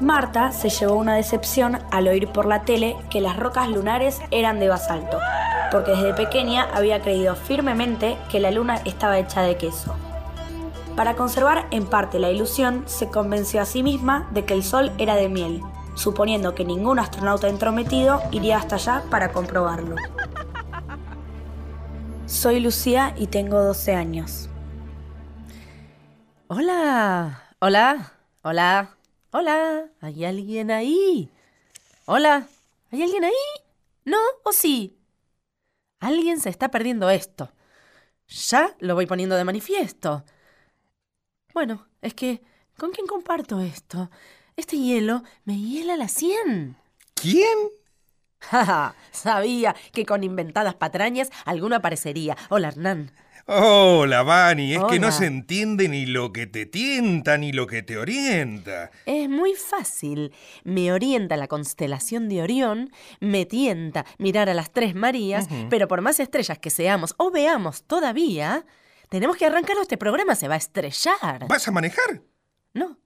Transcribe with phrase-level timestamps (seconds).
[0.00, 4.58] Marta se llevó una decepción al oír por la tele que las rocas lunares eran
[4.60, 5.18] de basalto,
[5.70, 9.94] porque desde pequeña había creído firmemente que la luna estaba hecha de queso.
[10.96, 14.92] Para conservar en parte la ilusión, se convenció a sí misma de que el sol
[14.98, 15.62] era de miel,
[15.94, 19.96] suponiendo que ningún astronauta entrometido iría hasta allá para comprobarlo.
[22.26, 24.48] Soy Lucía y tengo 12 años.
[26.48, 28.15] Hola, hola,
[28.46, 28.96] hola,
[29.32, 29.90] hola.
[30.00, 31.32] ¿Hay alguien ahí?
[32.04, 32.46] Hola,
[32.92, 33.32] ¿hay alguien ahí?
[34.04, 34.96] ¿No o sí?
[35.98, 37.50] Alguien se está perdiendo esto.
[38.28, 40.24] Ya lo voy poniendo de manifiesto.
[41.54, 42.40] Bueno, es que,
[42.78, 44.10] ¿con quién comparto esto?
[44.54, 46.76] Este hielo me hiela la sien.
[47.14, 47.58] ¿Quién?
[48.38, 52.36] Ja, sabía que con inventadas patrañas alguno aparecería.
[52.50, 53.10] Hola, Hernán.
[53.48, 54.74] Hola, Vani.
[54.74, 58.90] Es que no se entiende ni lo que te tienta ni lo que te orienta.
[59.06, 60.32] Es muy fácil.
[60.64, 66.00] Me orienta la constelación de Orión, me tienta mirar a las tres Marías, pero por
[66.00, 68.66] más estrellas que seamos o veamos todavía,
[69.10, 71.46] tenemos que arrancar este programa se va a estrellar.
[71.48, 72.22] ¿Vas a manejar?
[72.74, 72.98] No.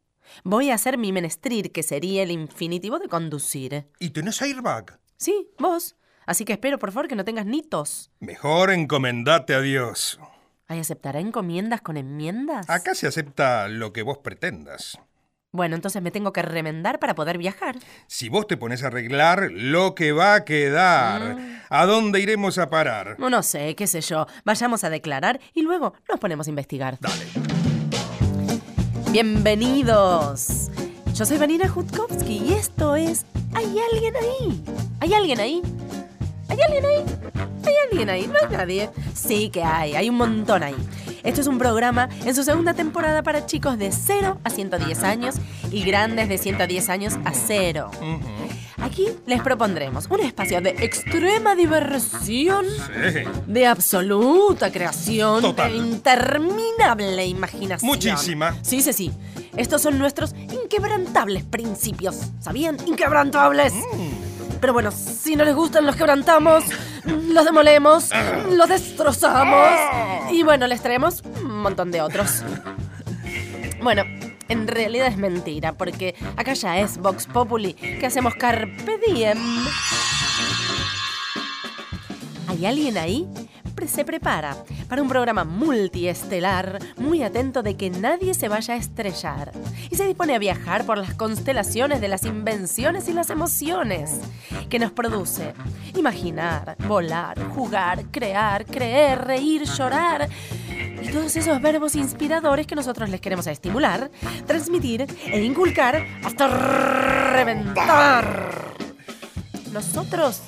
[0.42, 3.89] Voy a hacer mi menestrir, que sería el infinitivo de conducir.
[3.98, 5.01] ¿Y tenés airbag?
[5.19, 5.97] Sí, vos.
[6.25, 8.11] Así que espero, por favor, que no tengas ni tos.
[8.20, 10.19] Mejor encomendate a Dios.
[10.71, 12.71] ¿Ay, aceptará encomiendas con enmiendas?
[12.71, 15.01] Acá se acepta lo que vos pretendas.
[15.51, 17.75] Bueno, entonces me tengo que remendar para poder viajar.
[18.07, 21.39] Si vos te pones a arreglar, lo que va a quedar.
[21.69, 23.17] ¿A dónde iremos a parar?
[23.19, 24.29] No, no sé, qué sé yo.
[24.45, 26.98] Vayamos a declarar y luego nos ponemos a investigar.
[27.01, 27.27] Dale.
[29.11, 30.71] Bienvenidos.
[31.15, 34.65] Yo soy Vanina Jutkowski y esto es ¿Hay alguien ahí?
[35.01, 35.63] ¿Hay alguien ahí?
[36.48, 37.05] ¿Hay alguien ahí?
[37.66, 38.27] ¿Hay alguien ahí?
[38.27, 38.91] No hay nadie.
[39.14, 40.75] Sí que hay, hay un montón ahí.
[41.22, 45.34] Esto es un programa en su segunda temporada para chicos de 0 a 110 años
[45.70, 47.91] y grandes de 110 años a 0.
[48.78, 52.64] Aquí les propondremos un espacio de extrema diversión,
[53.12, 53.20] Sí.
[53.46, 55.70] de absoluta creación, Total.
[55.70, 57.86] de interminable imaginación.
[57.90, 58.56] Muchísima.
[58.62, 59.12] Sí, sí, sí.
[59.56, 62.17] Estos son nuestros inquebrantables principios.
[62.40, 62.79] ¿Sabían?
[62.86, 63.74] Inquebrantables.
[64.61, 66.65] Pero bueno, si no les gustan, los quebrantamos,
[67.05, 68.11] los demolemos,
[68.51, 69.69] los destrozamos.
[70.31, 72.43] Y bueno, les traemos un montón de otros.
[73.83, 74.03] Bueno,
[74.48, 79.39] en realidad es mentira, porque acá ya es Vox Populi, que hacemos Carpe Diem.
[82.48, 83.27] ¿Hay alguien ahí?
[83.86, 84.57] Se prepara
[84.89, 89.52] para un programa multiestelar, muy atento de que nadie se vaya a estrellar.
[89.91, 94.20] Y se dispone a viajar por las constelaciones de las invenciones y las emociones
[94.68, 95.55] que nos produce.
[95.96, 100.29] Imaginar, volar, jugar, crear, creer, reír, llorar.
[101.02, 104.11] Y todos esos verbos inspiradores que nosotros les queremos estimular,
[104.47, 106.48] transmitir e inculcar hasta
[107.33, 108.74] reventar.
[109.73, 110.42] Nosotros,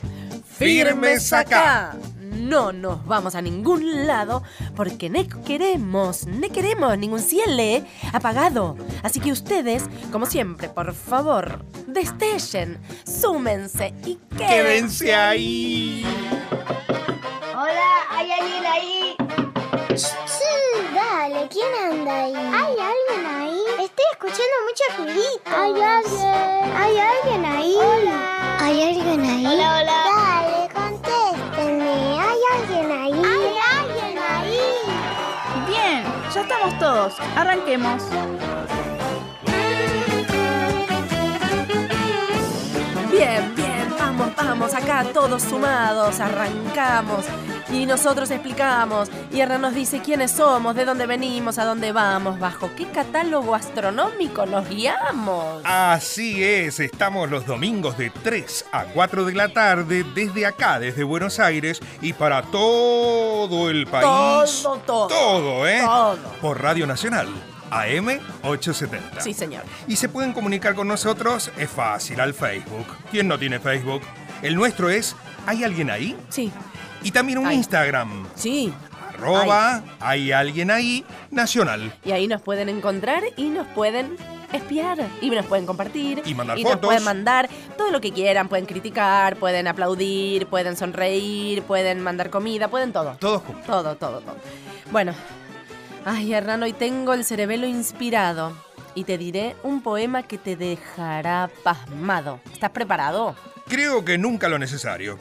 [0.59, 1.97] firmes acá.
[2.32, 4.43] No nos vamos a ningún lado
[4.75, 8.76] porque no queremos, no queremos ningún cielo apagado.
[9.03, 14.47] Así que ustedes, como siempre, por favor, destellen, súmense y quédense.
[14.47, 16.06] Quédense ahí.
[17.54, 19.16] Hola, ¿hay alguien ahí?
[19.94, 20.54] Sí,
[20.94, 22.34] dale, ¿quién anda ahí?
[22.34, 23.60] ¿Hay alguien ahí?
[23.84, 25.50] Estoy escuchando mucho ruidito.
[25.54, 26.76] ¿Hay alguien?
[26.76, 27.75] ¿Hay alguien ahí?
[27.76, 28.56] Hola.
[28.59, 29.47] ¿Hay alguien ahí?
[29.47, 29.99] Hola, hola.
[30.16, 30.41] Dale,
[36.52, 37.14] estamos todos.
[37.36, 38.02] Arranquemos.
[44.52, 47.24] Vamos, acá todos sumados, arrancamos.
[47.72, 52.38] Y nosotros explicamos, y Hernán nos dice quiénes somos, de dónde venimos, a dónde vamos,
[52.38, 55.62] bajo qué catálogo astronómico nos guiamos.
[55.64, 61.02] Así es, estamos los domingos de 3 a 4 de la tarde desde acá, desde
[61.02, 64.04] Buenos Aires y para todo el país.
[64.62, 65.06] Todo, todo.
[65.06, 65.80] Todo, ¿eh?
[65.82, 66.19] Todo.
[66.42, 67.28] Por Radio Nacional,
[67.70, 69.22] AM 870.
[69.22, 69.62] Sí, señor.
[69.88, 72.87] Y se pueden comunicar con nosotros, es fácil, al Facebook.
[73.10, 74.02] ¿Quién no tiene Facebook?
[74.43, 75.15] El nuestro es
[75.47, 76.17] ¿Hay alguien ahí?
[76.29, 76.50] Sí,
[77.03, 77.56] Y también un Ay.
[77.56, 78.73] Instagram, sí.
[79.09, 81.05] arroba ¿Hay alguien ahí?
[81.31, 81.93] Nacional.
[82.05, 84.17] Y ahí nos pueden encontrar y nos pueden
[84.53, 84.99] espiar.
[85.21, 86.23] Y nos pueden compartir.
[86.25, 86.87] Y mandar nos fotos.
[86.87, 88.49] pueden mandar todo lo que quieran.
[88.49, 93.17] Pueden criticar, pueden aplaudir, pueden sonreír, pueden mandar comida, pueden todo.
[93.19, 93.67] Todos juntos.
[93.67, 94.37] Todo, todo, todo.
[94.91, 95.12] Bueno.
[96.05, 98.53] Ay, Hernán, hoy tengo el cerebelo inspirado.
[98.94, 102.41] Y te diré un poema que te dejará pasmado.
[102.53, 103.35] ¿Estás preparado?
[103.69, 105.19] Creo que nunca lo necesario.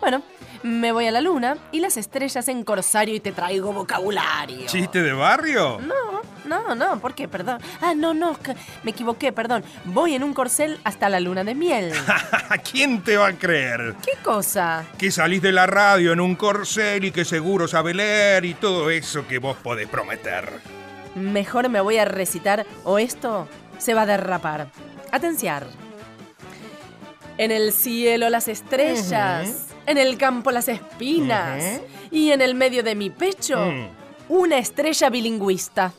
[0.00, 0.22] Bueno,
[0.64, 4.66] me voy a la luna y las estrellas en corsario y te traigo vocabulario.
[4.66, 5.78] ¿Chiste de barrio?
[5.80, 7.28] No, No, no, ¿por qué?
[7.28, 7.60] Perdón.
[7.80, 8.36] Ah, no, no,
[8.82, 9.62] me equivoqué, perdón.
[9.84, 11.92] Voy en un corcel hasta la luna de miel.
[12.72, 13.94] ¿Quién te va a creer?
[14.04, 14.84] ¿Qué cosa?
[14.98, 18.90] Que salís de la radio en un corcel y que seguro sabe leer y todo
[18.90, 20.81] eso que vos podés prometer.
[21.14, 23.46] Mejor me voy a recitar o esto
[23.78, 24.68] se va a derrapar.
[25.10, 25.66] Atenciar.
[27.38, 31.80] En el cielo las estrellas, en el campo las espinas
[32.10, 33.88] y en el medio de mi pecho Mm.
[34.28, 35.92] una estrella bilingüista.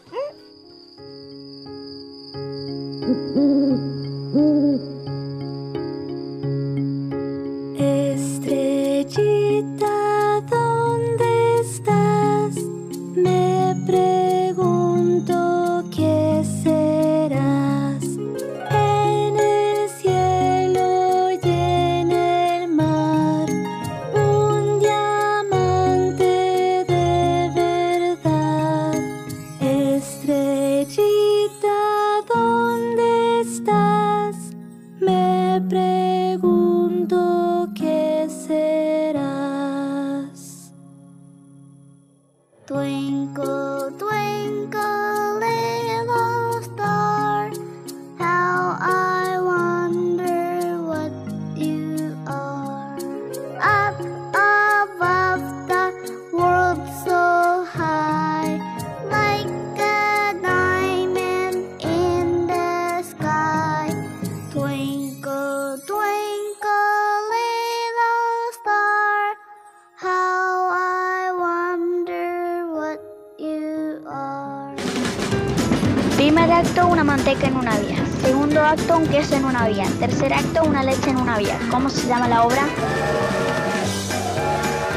[76.44, 78.04] Primer acto, una manteca en una vía.
[78.22, 79.86] Segundo acto, un queso en una vía.
[79.98, 81.58] Tercer acto, una leche en una vía.
[81.72, 82.64] ¿Cómo se llama la obra?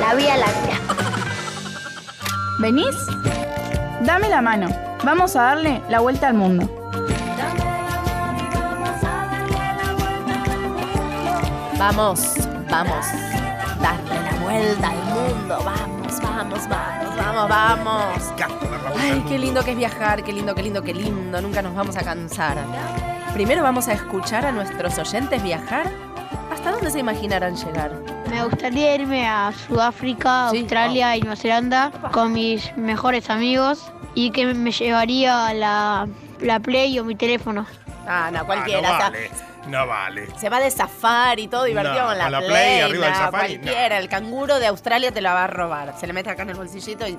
[0.00, 0.80] La Vía Láctea.
[2.58, 2.96] ¿Venís?
[4.00, 4.66] Dame la mano.
[5.04, 6.68] Vamos a darle la vuelta al mundo.
[11.78, 12.34] Vamos,
[12.68, 13.06] vamos.
[13.80, 15.58] Darle la vuelta al mundo.
[15.64, 18.32] Vamos, vamos, vamos, vamos, vamos.
[18.98, 21.40] Ay, qué lindo que es viajar, qué lindo, qué lindo, qué lindo.
[21.40, 22.56] Nunca nos vamos a cansar.
[23.34, 25.86] Primero vamos a escuchar a nuestros oyentes viajar.
[26.52, 27.92] ¿Hasta dónde se imaginarán llegar?
[28.30, 30.60] Me gustaría irme a Sudáfrica, Sí.
[30.60, 36.08] Australia y Nueva Zelanda con mis mejores amigos y que me llevaría la,
[36.40, 37.66] la Play o mi teléfono.
[38.08, 38.80] Ah, no, Ah, cualquiera.
[38.80, 39.12] o sea,
[39.68, 40.28] no vale.
[40.38, 43.18] Se va de safari, todo divertido No, con la, la Play, Play arriba del no,
[43.18, 45.94] safari, Cualquiera, el canguro de Australia te la va a robar.
[45.98, 47.18] Se le mete acá en el bolsillito y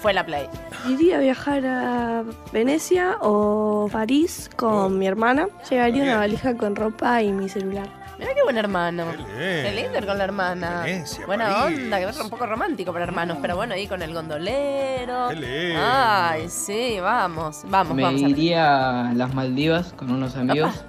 [0.00, 0.48] fue la Play.
[0.88, 2.22] Iría a viajar a
[2.52, 5.48] Venecia o París con mi hermana.
[5.70, 6.08] Llevaría Bien.
[6.08, 7.88] una valija con ropa y mi celular.
[8.18, 9.06] Mira qué buen hermano.
[9.36, 10.82] Qué lindo con la hermana.
[10.84, 11.78] Venecia, Buena París.
[11.80, 15.28] onda, que es un poco romántico para hermanos, pero bueno, ahí con el gondolero.
[15.30, 15.80] Qué lindo.
[15.84, 18.22] Ay, sí, vamos, vamos, Me vamos.
[18.22, 20.84] a- iría a las Maldivas con unos amigos.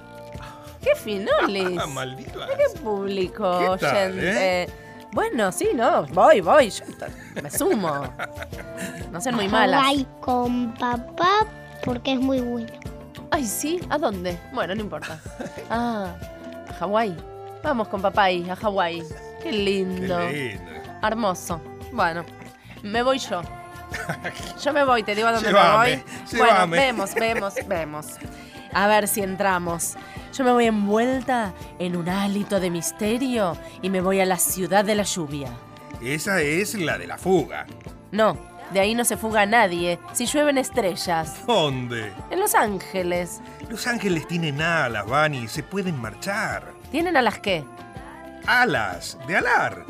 [0.86, 1.84] ¡Qué finolis!
[1.88, 2.48] Maldivas.
[2.56, 4.68] ¡Qué público, ¿Qué tal, eh?
[5.10, 6.84] Bueno, sí, no, voy, voy, yo
[7.42, 8.04] me sumo.
[9.10, 9.80] No sean muy malas.
[9.80, 11.46] Hawái con papá
[11.84, 12.68] porque es muy bueno.
[13.30, 14.38] Ay, sí, ¿a dónde?
[14.52, 15.18] Bueno, no importa.
[15.70, 16.14] Ah,
[16.68, 17.16] a Hawái.
[17.64, 19.02] Vamos con papá ahí, a Hawái.
[19.42, 20.20] Qué Qué lindo.
[20.28, 20.62] lindo.
[21.02, 21.60] Hermoso.
[21.92, 22.24] Bueno,
[22.82, 23.42] me voy yo.
[24.62, 26.04] Yo me voy, te digo a dónde Llévame, me voy.
[26.38, 26.76] Bueno, llévame.
[26.76, 28.06] vemos, vemos, vemos.
[28.76, 29.96] A ver si entramos.
[30.34, 34.84] Yo me voy envuelta en un hálito de misterio y me voy a la ciudad
[34.84, 35.48] de la lluvia.
[36.02, 37.64] Esa es la de la fuga.
[38.12, 38.36] No,
[38.74, 39.98] de ahí no se fuga nadie.
[40.12, 41.46] Si llueven estrellas.
[41.46, 42.12] ¿Dónde?
[42.30, 43.40] En Los Ángeles.
[43.70, 46.74] Los ángeles tienen alas, Vani, se pueden marchar.
[46.90, 47.64] ¿Tienen a las qué?
[48.46, 49.86] Alas, de alar.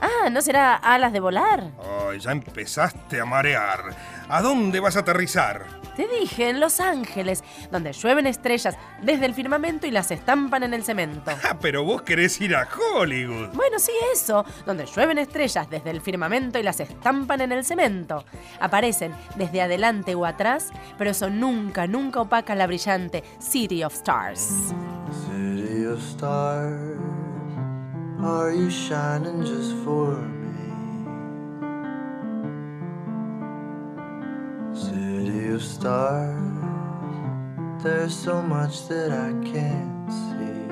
[0.00, 1.72] Ah, ¿no será alas de volar?
[2.08, 3.86] Ay, ya empezaste a marear.
[4.28, 5.77] ¿A dónde vas a aterrizar?
[5.98, 10.72] Te dije, en Los Ángeles, donde llueven estrellas desde el firmamento y las estampan en
[10.72, 11.32] el cemento.
[11.42, 13.48] Ah, pero vos querés ir a Hollywood.
[13.54, 18.24] Bueno, sí, eso, donde llueven estrellas desde el firmamento y las estampan en el cemento.
[18.60, 24.72] Aparecen desde adelante o atrás, pero eso nunca, nunca opaca la brillante City of Stars.
[25.26, 26.96] City of stars,
[28.22, 30.38] are you shining just for me?
[34.78, 36.40] City of stars,
[37.82, 40.68] there's so much that I can't see.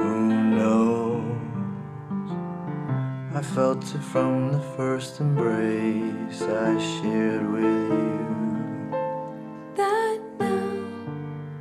[0.00, 1.22] Who knows?
[3.34, 8.94] I felt it from the first embrace I shared with you.
[9.76, 10.78] that now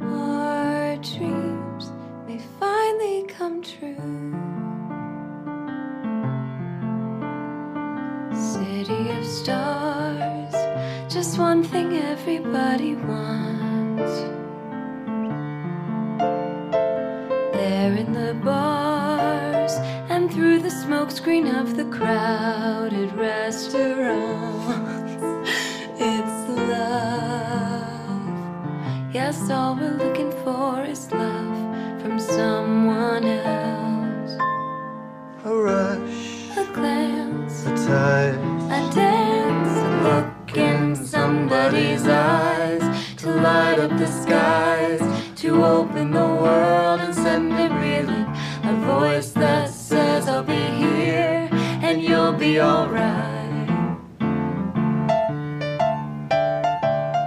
[0.02, 1.92] our dreams
[2.26, 4.53] may finally come true.
[8.84, 10.54] City of stars,
[11.08, 14.12] just one thing everybody wants.
[17.56, 19.72] There in the bars
[20.10, 25.24] and through the smokescreen of the crowded restaurants,
[25.98, 28.28] it's love.
[29.14, 34.34] Yes, all we're looking for is love from someone else.
[35.46, 42.84] A rush, A glance, a touch, a dance, a look in somebody's eyes
[43.18, 45.02] to light up the skies,
[45.42, 48.28] to open the world and send it reeling.
[48.72, 51.50] A voice that says, I'll be here
[51.86, 53.70] and you'll be alright.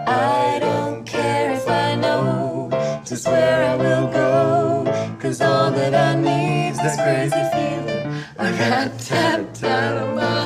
[0.09, 2.69] I don't care if I know
[3.05, 8.99] just where I will go, cause all that I need's that crazy feeling I got
[8.99, 10.46] tapped out of my.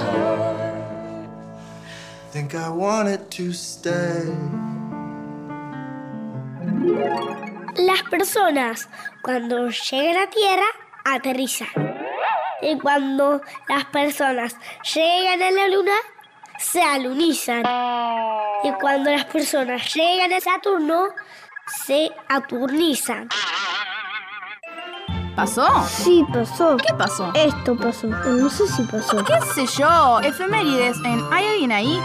[2.31, 4.33] Think I want it to stay.
[7.77, 8.89] Las personas
[9.23, 10.67] cuando llegan a tierra
[11.05, 11.69] aterrizan.
[12.63, 14.55] Y cuando las personas
[14.95, 15.97] llegan a la luna,
[16.59, 17.65] se alunizan.
[18.63, 21.09] Y cuando las personas llegan a Saturno,
[21.85, 23.29] se aturnizan.
[25.41, 25.67] ¿Pasó?
[25.89, 26.77] Sí, pasó.
[26.77, 27.33] ¿Qué pasó?
[27.35, 28.07] Esto pasó.
[28.09, 29.25] No sé si pasó.
[29.25, 30.21] ¿Qué sé yo?
[30.21, 31.99] Efemérides en ¿Hay alguien ahí?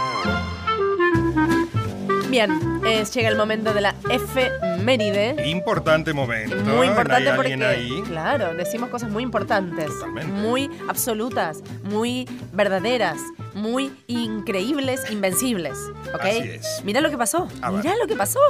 [2.28, 5.48] Bien, es- llega el momento de la efeméride.
[5.48, 6.56] Importante momento.
[6.64, 8.02] Muy importante ¿Hay porque, alguien ahí?
[8.02, 10.32] claro, decimos cosas muy importantes, Totalmente.
[10.32, 13.18] muy absolutas, muy verdaderas,
[13.54, 15.78] muy increíbles, invencibles.
[16.14, 16.20] ¿Ok?
[16.24, 16.82] Así es.
[16.84, 17.48] Mirá lo que pasó.
[17.62, 17.84] A ver.
[17.84, 18.40] Mirá lo que pasó.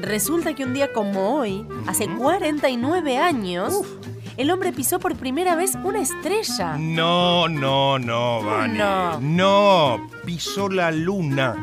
[0.00, 3.80] Resulta que un día como hoy, hace 49 años,
[4.36, 6.76] el hombre pisó por primera vez una estrella.
[6.78, 8.78] No, no, no, Vani.
[8.78, 9.20] No.
[9.20, 11.56] No, pisó la luna.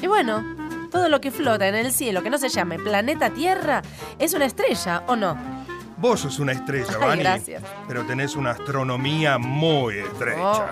[0.00, 0.42] Y bueno,
[0.90, 3.82] todo lo que flota en el cielo que no se llame planeta Tierra
[4.18, 5.36] es una estrella, ¿o no?
[5.98, 7.22] Vos sos una estrella, Vani.
[7.22, 7.62] gracias.
[7.86, 10.70] Pero tenés una astronomía muy estrecha.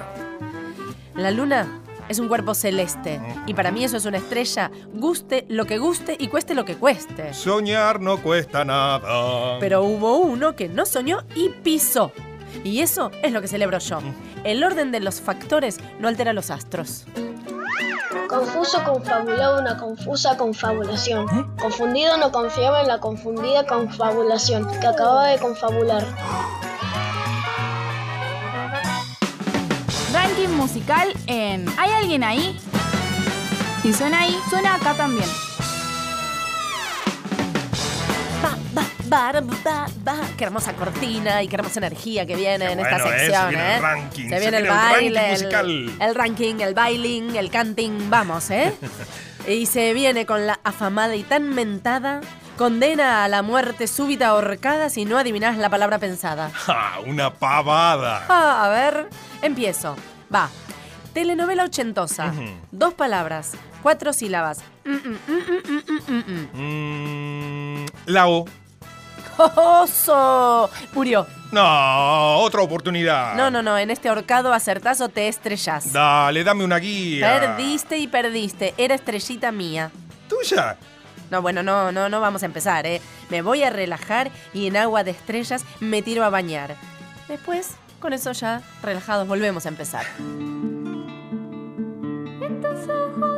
[1.15, 5.65] La luna es un cuerpo celeste y para mí eso es una estrella, guste lo
[5.65, 7.33] que guste y cueste lo que cueste.
[7.33, 9.59] Soñar no cuesta nada.
[9.61, 12.11] Pero hubo uno que no soñó y pisó.
[12.65, 14.01] Y eso es lo que celebro yo.
[14.43, 17.05] El orden de los factores no altera los astros.
[18.29, 21.55] Confuso confabulaba una confusa confabulación.
[21.61, 26.05] Confundido no confiaba en la confundida confabulación que acababa de confabular.
[30.61, 32.55] Musical en ¿Hay alguien ahí?
[33.83, 35.29] Si suena ahí, suena acá también.
[39.09, 39.33] Ba,
[39.65, 40.17] ba, ba.
[40.37, 43.19] Qué hermosa cortina y qué hermosa energía que viene Qué en esta bueno, ¿eh?
[43.19, 43.49] Se sección.
[43.49, 43.77] viene ¿eh?
[43.77, 45.91] el ranking, Se se viene el viene el ranking baile, el, musical.
[46.01, 48.11] el ranking, el bailing, el canting.
[48.11, 48.75] Vamos, ¿eh?
[49.49, 52.21] y se viene con la afamada y tan mentada
[52.59, 56.51] condena a la muerte súbita ahorcada si no adivinás la palabra pensada.
[56.53, 58.27] Ja, una pavada.
[58.29, 59.09] Ah, a ver,
[59.43, 59.97] empiezo.
[60.33, 60.49] Va.
[61.13, 62.27] Telenovela ochentosa.
[62.27, 62.45] Ujú.
[62.71, 64.61] Dos palabras, cuatro sílabas.
[64.85, 67.83] Mm, mm, mm, mm, mm, mm, mm.
[67.83, 68.45] Mm, la O.
[69.57, 70.71] ¡Oso!
[70.93, 71.27] Murió.
[71.51, 73.35] No, otra oportunidad.
[73.35, 73.77] No, no, no.
[73.79, 75.93] En este horcado acertás o te estrellás.
[75.93, 77.41] Dale, dame una guía.
[77.41, 78.75] Perdiste y perdiste.
[78.77, 79.91] Era estrellita mía.
[80.29, 80.77] ¿Tuya?
[81.31, 83.01] No, bueno, no, no, no vamos a empezar, ¿eh?
[83.31, 86.77] Me voy a relajar y en agua de estrellas me tiro a bañar.
[87.29, 87.71] Después,
[88.01, 90.05] con eso ya, relajados, volvemos a empezar.
[92.41, 93.30] En tus ojos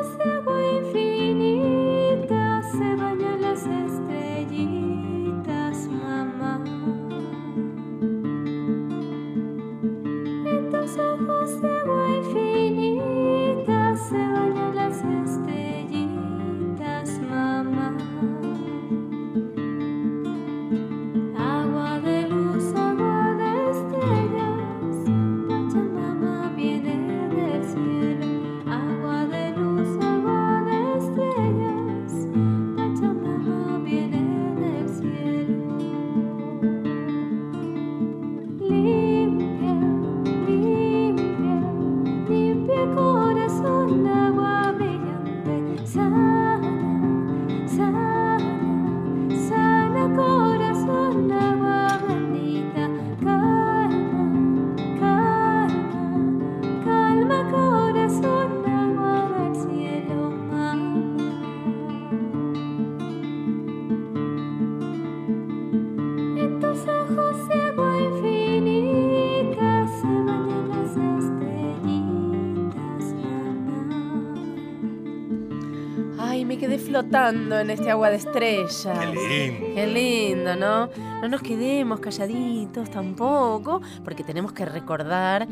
[77.12, 78.88] flotando en este agua de estrellas.
[78.98, 79.74] Qué lindo.
[79.74, 80.88] Qué lindo, ¿no?
[81.20, 85.46] No nos quedemos calladitos tampoco, porque tenemos que recordar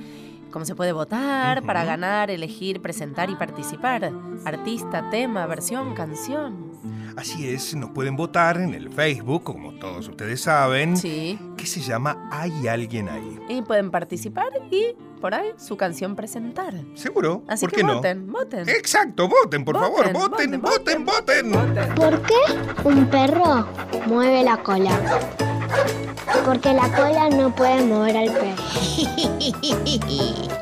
[0.51, 4.11] cómo se puede votar para ganar, elegir, presentar y participar.
[4.45, 6.70] Artista, tema, versión, canción.
[7.17, 11.39] Así es, nos pueden votar en el Facebook, como todos ustedes saben, Sí.
[11.57, 13.39] que se llama Hay alguien ahí.
[13.49, 16.73] Y pueden participar y por ahí su canción presentar.
[16.95, 17.43] ¿Seguro?
[17.49, 17.95] Así ¿Por que qué no?
[17.97, 18.69] voten, voten.
[18.69, 21.53] Exacto, voten, por Voten, favor, voten, voten, voten.
[21.95, 22.35] ¿Por qué
[22.85, 23.67] un perro
[24.07, 24.99] mueve la cola?
[26.45, 28.63] Porque la cola no puede mover al perro.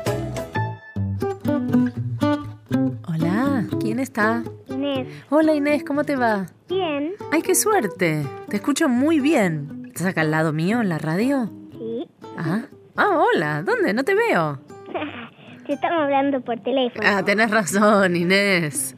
[3.99, 4.43] ¿quién está?
[4.69, 6.45] Inés, Hola Inés, ¿cómo te va?
[6.69, 8.25] bien, Ay, qué suerte.
[8.47, 9.83] Te escucho muy bien.
[9.87, 11.49] ¿Estás acá al lado mío en la radio?
[11.73, 12.07] sí.
[12.37, 12.61] Ah,
[12.95, 13.93] ah hola, ¿dónde?
[13.93, 14.59] No te veo.
[15.67, 17.03] Te estamos hablando por teléfono.
[17.05, 18.95] Ah, tenés razón, Inés.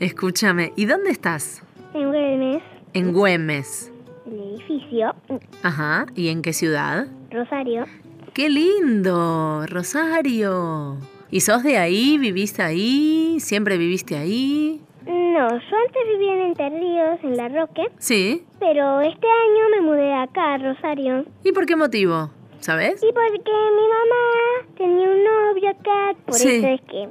[0.00, 1.62] Escúchame, ¿y dónde estás?
[1.94, 2.62] En Güemes,
[2.94, 3.92] En Güemes.
[4.26, 5.14] el edificio,
[5.62, 7.06] Ajá, ¿y en qué ciudad?
[7.30, 7.84] Rosario.
[8.32, 9.66] ¡Qué lindo!
[9.66, 10.96] Rosario.
[11.32, 12.18] ¿Y sos de ahí?
[12.18, 13.38] ¿Viviste ahí?
[13.40, 14.82] ¿Siempre viviste ahí?
[15.06, 18.44] No, yo antes vivía en Entre Ríos, en La Roque, Sí.
[18.60, 21.24] pero este año me mudé acá, a Rosario.
[21.42, 22.30] ¿Y por qué motivo?
[22.60, 23.02] ¿Sabes?
[23.02, 26.56] Y porque mi mamá tenía un novio acá, por Sí.
[26.56, 27.08] eso es que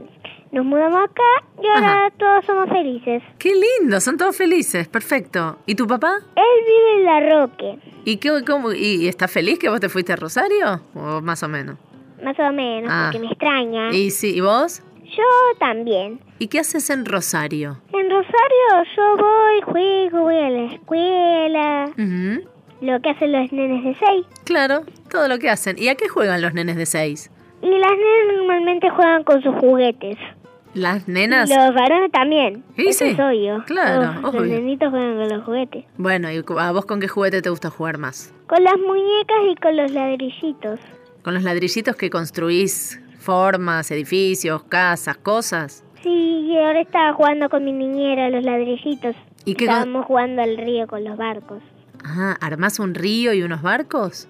[0.51, 2.09] nos mudamos acá y ahora Ajá.
[2.19, 3.23] todos somos felices.
[3.39, 3.99] ¡Qué lindo!
[3.99, 4.87] Son todos felices.
[4.87, 5.57] Perfecto.
[5.65, 6.13] ¿Y tu papá?
[6.35, 9.89] Él vive en La Roque, ¿Y qué, cómo, y, y está feliz que vos te
[9.89, 10.81] fuiste a Rosario?
[10.93, 11.77] ¿O más o menos?
[12.23, 13.09] Más o menos, Ah.
[13.11, 13.91] porque me extraña.
[13.91, 14.81] Y sí, ¿y vos?
[15.03, 16.19] Yo también.
[16.39, 17.77] ¿Y qué haces en Rosario?
[17.93, 21.85] En Rosario yo voy, juego, voy a la escuela,
[22.81, 24.25] lo que hacen los nenes de 6.
[24.45, 25.77] Claro, todo lo que hacen.
[25.77, 27.29] ¿Y a qué juegan los nenes de seis?
[27.61, 30.17] Y las nenas normalmente juegan con sus juguetes.
[30.73, 31.49] ¿Las nenas?
[31.49, 32.63] Y los varones también.
[32.77, 33.11] Sí, Eso sí.
[33.11, 33.63] es obvio.
[33.67, 35.85] Claro, Los, los nenitos juegan con los juguetes.
[35.97, 38.33] Bueno, ¿y a vos con qué juguete te gusta jugar más?
[38.47, 40.79] Con las muñecas y con los ladrillitos.
[41.23, 45.83] ¿Con los ladrillitos que construís formas, edificios, casas, cosas?
[46.01, 49.15] Sí, ahora estaba jugando con mi niñera los ladrillitos.
[49.45, 51.61] ¿Y qué Estábamos jugando al río con los barcos.
[52.03, 54.27] Ah, ¿armás un río y unos barcos?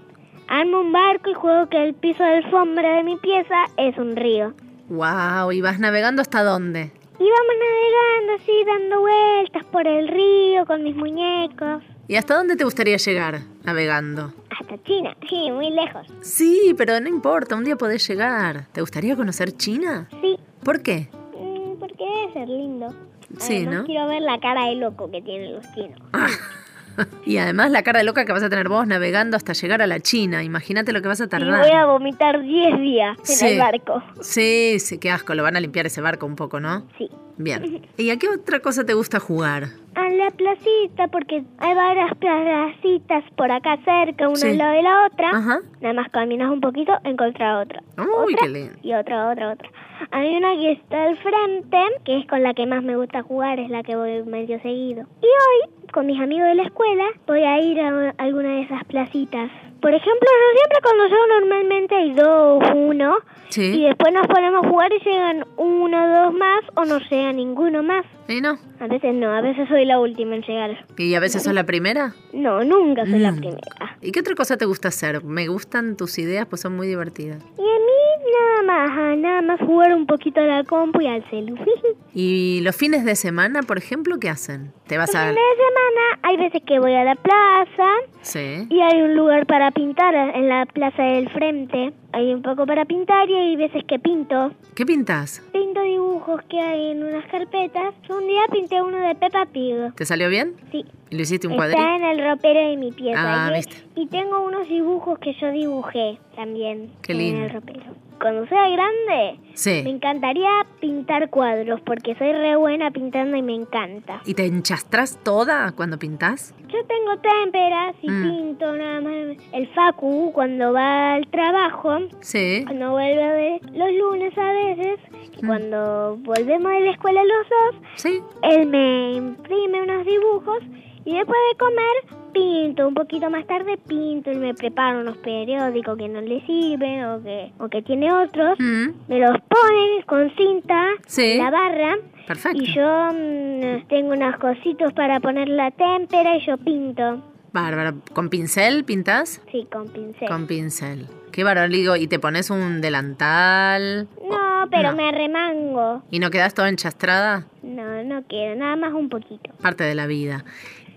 [0.50, 4.18] Armo un barco y juego que el piso de alfombra de mi pieza es un
[4.18, 4.54] río.
[4.90, 5.54] ¡Wow!
[5.54, 6.92] ¿Y vas navegando hasta dónde?
[7.20, 11.84] Y vamos navegando así, dando vueltas por el río con mis muñecos.
[12.12, 14.34] ¿Y hasta dónde te gustaría llegar navegando?
[14.60, 16.06] Hasta China, sí, muy lejos.
[16.20, 18.68] Sí, pero no importa, un día podés llegar.
[18.74, 20.10] ¿Te gustaría conocer China?
[20.20, 21.08] Sí, ¿Por qué?
[21.40, 22.90] mm, porque debe ser lindo.
[23.38, 23.86] Sí, Además, ¿no?
[23.86, 26.02] quiero ver la cara de loco que tienen los chinos.
[27.26, 29.88] Y además la cara de loca que vas a tener vos navegando hasta llegar a
[29.88, 30.44] la China.
[30.44, 31.62] Imagínate lo que vas a Y tardar.
[31.62, 33.48] voy a vomitar 10 días en Sí.
[33.48, 34.04] el barco.
[34.22, 35.34] Sí, sí, qué asco.
[35.36, 36.88] Lo van a limpiar ese barco un poco, ¿no?
[36.98, 37.10] Sí.
[37.38, 37.82] Bien.
[37.98, 39.70] ¿Y a qué otra cosa te gusta jugar?
[39.96, 44.50] A la placita, porque hay varias placitas por acá cerca, una Sí.
[44.50, 45.30] al lado de la otra.
[45.32, 45.60] Ajá.
[45.82, 47.82] Nada más caminas un poquito, encontrar otra.
[47.98, 48.74] Uy, otra qué lindo.
[48.84, 49.70] y otra, otra, otra.
[50.12, 53.60] Hay una que está al frente, que es con la que más me gusta jugar,
[53.60, 55.06] es la que voy medio seguido.
[55.22, 58.84] Y hoy, con mis amigos de la escuela, voy a ir a alguna de esas
[58.86, 59.50] placitas.
[59.82, 63.16] Por ejemplo, yo siempre cuando llego normalmente hay dos, uno,
[63.50, 63.82] y Sí.
[63.84, 68.06] después nos ponemos a jugar y llegan uno, dos más, o no llega ninguno más.
[68.28, 68.58] ¿Y no?
[68.80, 70.86] A veces no, a veces soy la última en llegar.
[70.98, 72.14] ¿Y a veces sos la primera?
[72.32, 73.38] No, nunca soy la Mm.
[73.38, 73.98] primera.
[74.02, 75.24] ¿Y qué otra cosa te gusta hacer?
[75.24, 77.44] Me gustan tus ideas, pues son muy divertidas.
[77.58, 81.24] Y a mí nada más, nada más jugar un poquito a la compu y al
[81.30, 81.56] celu.
[82.14, 84.72] ¿Y los fines de semana, por ejemplo, qué hacen?
[84.88, 85.30] ¿Te vas Los a...?
[85.30, 87.88] fines de semana hay veces que voy a la plaza
[88.22, 88.68] Sí.
[88.70, 91.94] y hay un lugar para pintar en la plaza del frente.
[92.14, 94.52] Hay un poco para pintar y hay veces que pinto.
[94.76, 95.42] ¿Qué pintas?
[95.54, 97.94] Pinto dibujos que hay en unas carpetas.
[98.10, 99.94] Un día pinté uno de Peppa Pig.
[99.96, 100.56] ¿Te salió bien?
[100.72, 100.84] Sí.
[101.12, 101.96] ¿Y lo hiciste un Está cuadrito?
[101.96, 103.46] en el ropero de mi pieza.
[103.46, 103.76] Ah, y, viste.
[103.96, 107.44] y tengo unos dibujos que yo dibujé también Qué en lindo.
[107.46, 107.82] el ropero.
[108.22, 109.82] Cuando sea grande, Sí.
[109.84, 110.48] me encantaría
[110.80, 114.22] pintar cuadros porque soy re buena pintando y me encanta.
[114.26, 116.54] ¿Y te enchastras toda cuando pintas?
[116.68, 118.24] Yo tengo témperas y Mm.
[118.24, 119.38] pinto nada más.
[119.54, 122.62] El Facu, cuando va al trabajo, Sí.
[122.64, 125.00] cuando vuelve de los lunes a veces,
[125.36, 128.22] y cuando volvemos de la escuela los dos, Sí.
[128.44, 130.60] él me imprime unos dibujos
[131.06, 132.88] y después de comer pinto.
[132.88, 137.22] Un poquito más tarde pinto y me preparo unos periódicos que no le sirven o
[137.24, 138.58] que, o que tiene otros.
[138.60, 141.34] Mm, Me los pone con cinta Sí.
[141.34, 141.98] en la barra.
[142.28, 142.62] Perfecto.
[142.62, 147.22] Y yo mm, tengo unos cositos para poner la témpera y yo pinto.
[147.54, 147.98] Bárbaro.
[148.14, 149.42] ¿Con pincel pintas?
[149.52, 150.28] Sí, con pincel.
[150.30, 151.08] Con pincel.
[151.34, 151.96] Qué digo.
[151.98, 154.08] ¿Y te pones un delantal?
[154.30, 154.98] No, pero No.
[154.98, 156.04] me remango.
[156.12, 157.48] ¿Y no quedas toda enchastrada?
[157.62, 159.52] No, no quiero, nada más un poquito.
[159.62, 160.44] Parte de la vida.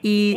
[0.07, 0.37] Y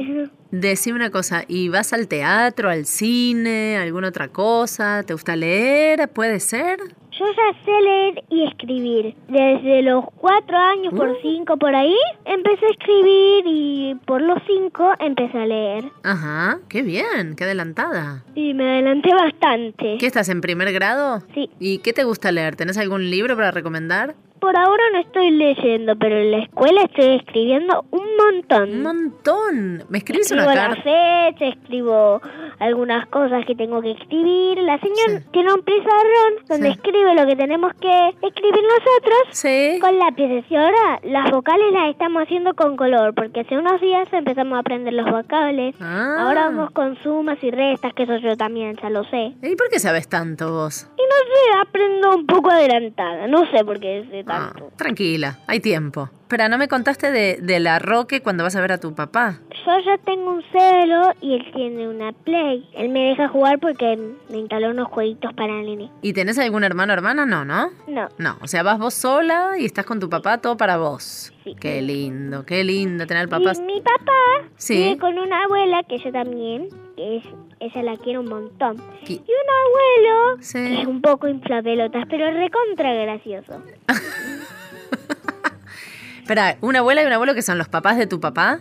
[0.49, 5.03] decime una cosa, ¿y vas al teatro, al cine, alguna otra cosa?
[5.03, 6.07] ¿Te gusta leer?
[6.07, 6.79] ¿Puede ser?
[7.19, 9.15] Yo ya sé leer y escribir.
[9.27, 11.15] Desde los cuatro años por Uh.
[11.21, 15.83] cinco por ahí, empecé a escribir y por los cinco empecé a leer.
[16.03, 18.23] Ajá, qué bien, qué adelantada.
[18.35, 19.97] Y me adelanté bastante.
[19.99, 21.23] ¿Qué estás en primer grado?
[21.33, 21.49] Sí.
[21.59, 22.55] ¿Y qué te gusta leer?
[22.55, 24.15] ¿Tenés algún libro para recomendar?
[24.39, 28.69] Por ahora no estoy leyendo, pero en la escuela estoy escribiendo un montón.
[28.69, 29.83] Un montón.
[29.89, 30.81] ¿Me escribís Escribo una la carta?
[30.83, 32.21] fecha, escribo
[32.59, 34.57] algunas cosas que tengo que escribir.
[34.59, 36.73] La señora tiene un pizarrón donde Sí.
[36.73, 39.79] escribe lo que tenemos que escribir nosotros Sí.
[39.81, 40.45] con lápices.
[40.49, 44.59] Y ahora las vocales las estamos haciendo con color, porque hace unos días empezamos a
[44.59, 45.75] aprender los vocales.
[45.81, 46.17] Ah.
[46.19, 49.33] Ahora vamos con sumas y restas, que eso yo también ya lo sé.
[49.41, 50.89] ¿Y por qué sabes tanto vos?
[50.97, 53.27] Y no sé, aprendo un poco adelantada.
[53.27, 56.09] No sé por qué Ah, tranquila, hay tiempo.
[56.27, 59.39] Pero no me contaste de, de la Roque cuando vas a ver a tu papá.
[59.65, 62.67] Yo ya tengo un celo y él tiene una Play.
[62.73, 63.97] Él me deja jugar porque
[64.29, 65.89] me instaló unos jueguitos para nene.
[66.01, 67.25] ¿Y tenés algún hermano o hermana?
[67.25, 67.69] No, ¿no?
[67.87, 68.07] No.
[68.17, 71.31] No, o sea, vas vos sola y estás con tu papá, todo para vos.
[71.61, 73.53] Qué lindo, qué lindo tener al papá.
[73.57, 74.75] Y mi papá Sí.
[74.75, 77.23] vive con una abuela que yo también, que es,
[77.59, 78.77] esa la quiero un montón.
[79.03, 80.53] ¿Qui- Y un abuelo Sí.
[80.63, 83.61] que es un poco inflapelotas, pero recontra gracioso.
[86.21, 88.59] Espera, ¿una abuela y un abuelo que son los papás de tu papá?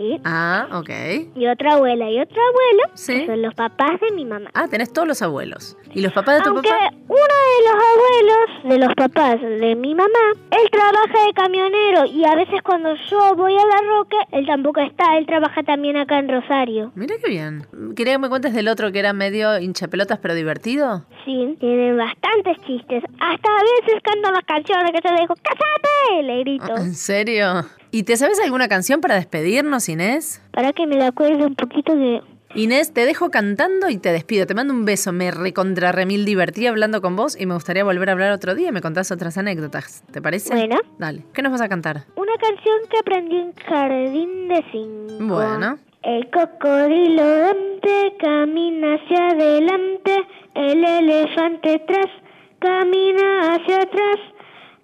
[0.00, 0.18] Sí.
[0.24, 0.88] Ah, ok.
[1.34, 3.20] Y otra abuela y otro abuelo Sí.
[3.20, 4.48] que son los papás de mi mamá.
[4.54, 5.76] Ah, tenés todos los abuelos.
[5.92, 6.88] ¿Y los papás de tu Aunque papá?
[7.06, 10.08] uno de los abuelos, de los papás de mi mamá,
[10.52, 14.80] él trabaja de camionero y a veces cuando yo voy a la Roque, él tampoco
[14.80, 16.92] está, él trabaja también acá en Rosario.
[16.94, 17.66] Mira qué bien.
[17.94, 21.04] Quería que me cuentes del otro que era medio hinchapelotas pero divertido.
[21.26, 23.04] Sí, tienen bastantes chistes.
[23.20, 26.22] Hasta a veces cantan las canciones que yo le digo, ¡Cásate!
[26.22, 26.74] Le grito.
[26.76, 27.64] ¿En serio?
[27.90, 30.42] ¿Y te sabes alguna canción para despedirnos, Inés?
[30.52, 32.22] Para que me la acuerde un poquito de...
[32.54, 34.46] Inés, te dejo cantando y te despido.
[34.46, 35.12] Te mando un beso.
[35.12, 38.68] Me recontra remil divertí hablando con vos y me gustaría volver a hablar otro día
[38.68, 40.04] y me contás otras anécdotas.
[40.12, 40.54] ¿Te parece?
[40.54, 40.76] Bueno.
[40.98, 41.24] Dale.
[41.32, 42.06] ¿Qué nos vas a cantar?
[42.16, 45.34] Una canción que aprendí en Jardín de Cinco.
[45.34, 45.78] Bueno.
[46.02, 52.06] El cocodrilo Dante camina hacia adelante, el elefante tras
[52.58, 54.18] camina hacia atrás,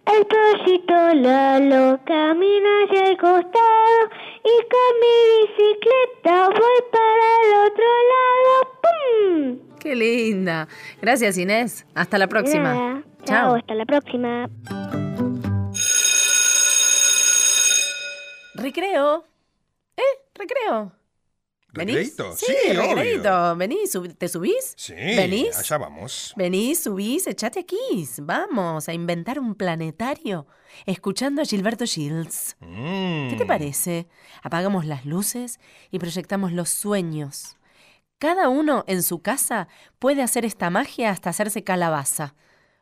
[0.06, 4.00] el pollito Lalo camina hacia el costado
[4.44, 5.16] y con mi
[5.46, 8.54] bicicleta voy para el otro lado.
[8.82, 9.76] ¡Pum!
[9.80, 10.68] Qué linda.
[11.00, 11.86] Gracias, Inés.
[11.94, 12.74] Hasta la próxima.
[12.74, 13.02] Nada.
[13.24, 14.48] Chao, hasta la próxima.
[18.54, 19.24] Recreo.
[19.96, 20.02] ¿Eh?
[20.34, 20.92] Recreo.
[21.76, 22.14] ¿Venís?
[22.16, 22.94] Sí, Sí, obvio.
[22.94, 23.56] recreíto.
[23.56, 24.74] Venís, sub- ¿te subís?
[24.76, 25.56] Sí, ¿Venís?
[25.58, 26.32] allá vamos.
[26.36, 27.76] Venís, subís, echate aquí.
[28.18, 30.46] Vamos a inventar un planetario
[30.86, 32.56] escuchando a Gilberto Shields.
[32.60, 33.28] Mm.
[33.30, 34.06] ¿Qué te parece?
[34.42, 35.58] Apagamos las luces
[35.90, 37.56] y proyectamos los sueños.
[38.18, 42.34] Cada uno en su casa puede hacer esta magia hasta hacerse calabaza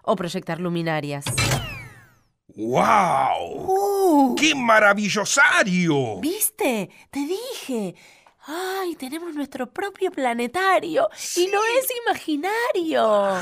[0.04, 1.24] o proyectar luminarias.
[2.56, 4.34] ¡Wow!
[4.36, 6.20] ¡Qué maravillosario!
[6.20, 6.88] ¿Viste?
[7.10, 7.94] Te dije.
[8.46, 11.08] ¡Ay, tenemos nuestro propio planetario!
[11.36, 13.34] Y no es imaginario.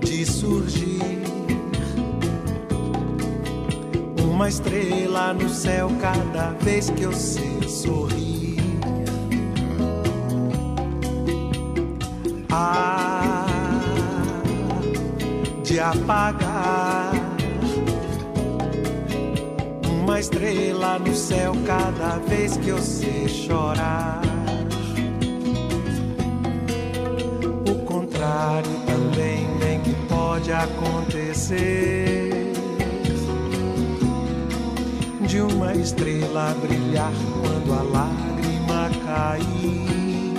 [0.00, 1.22] de surgir
[4.18, 8.60] uma estrela no céu cada vez que eu sei sorrir.
[12.48, 13.46] Ah,
[15.64, 16.91] de apagar
[20.12, 24.20] uma estrela no céu cada vez que eu sei chorar.
[27.66, 32.30] O contrário também bem que pode acontecer.
[35.26, 40.34] De uma estrela brilhar quando a lágrima cair.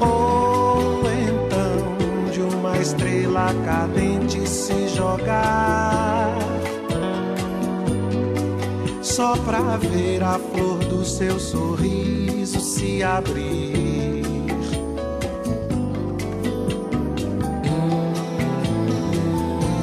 [0.00, 6.41] Ou então de uma estrela cadente se jogar.
[9.14, 14.22] Só pra ver a flor do seu sorriso se abrir.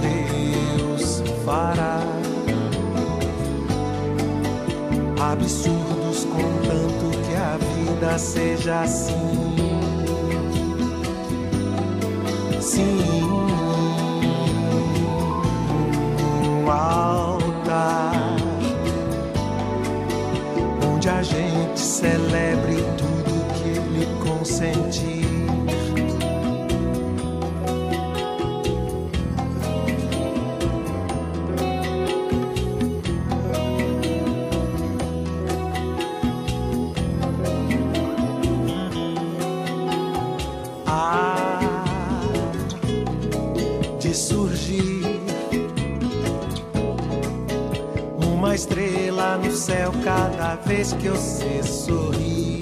[0.01, 2.01] Deus fará
[5.21, 9.13] absurdos contanto que a vida seja assim.
[12.59, 13.28] Sim,
[21.99, 25.18] celebre tudo que ele consentir.
[48.59, 52.59] Estrela no céu cada vez que você sorrir.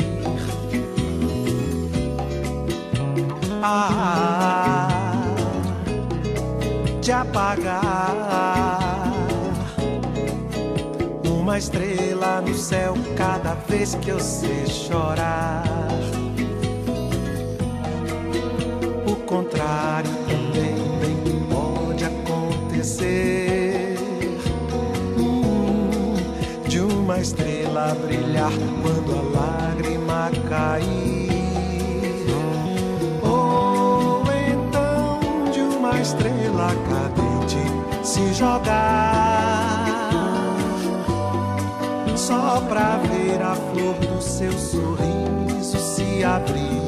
[3.63, 4.87] Ah,
[7.01, 9.11] te apagar.
[11.25, 15.63] Uma estrela no céu cada vez que você chorar.
[19.07, 20.75] O contrário também
[21.49, 23.46] pode acontecer.
[27.19, 28.51] Estrela brilhar
[28.81, 32.25] quando a lágrima cair.
[33.23, 39.77] Ou então de uma estrela cadente se jogar.
[42.15, 46.86] Só pra ver a flor do seu sorriso se abrir.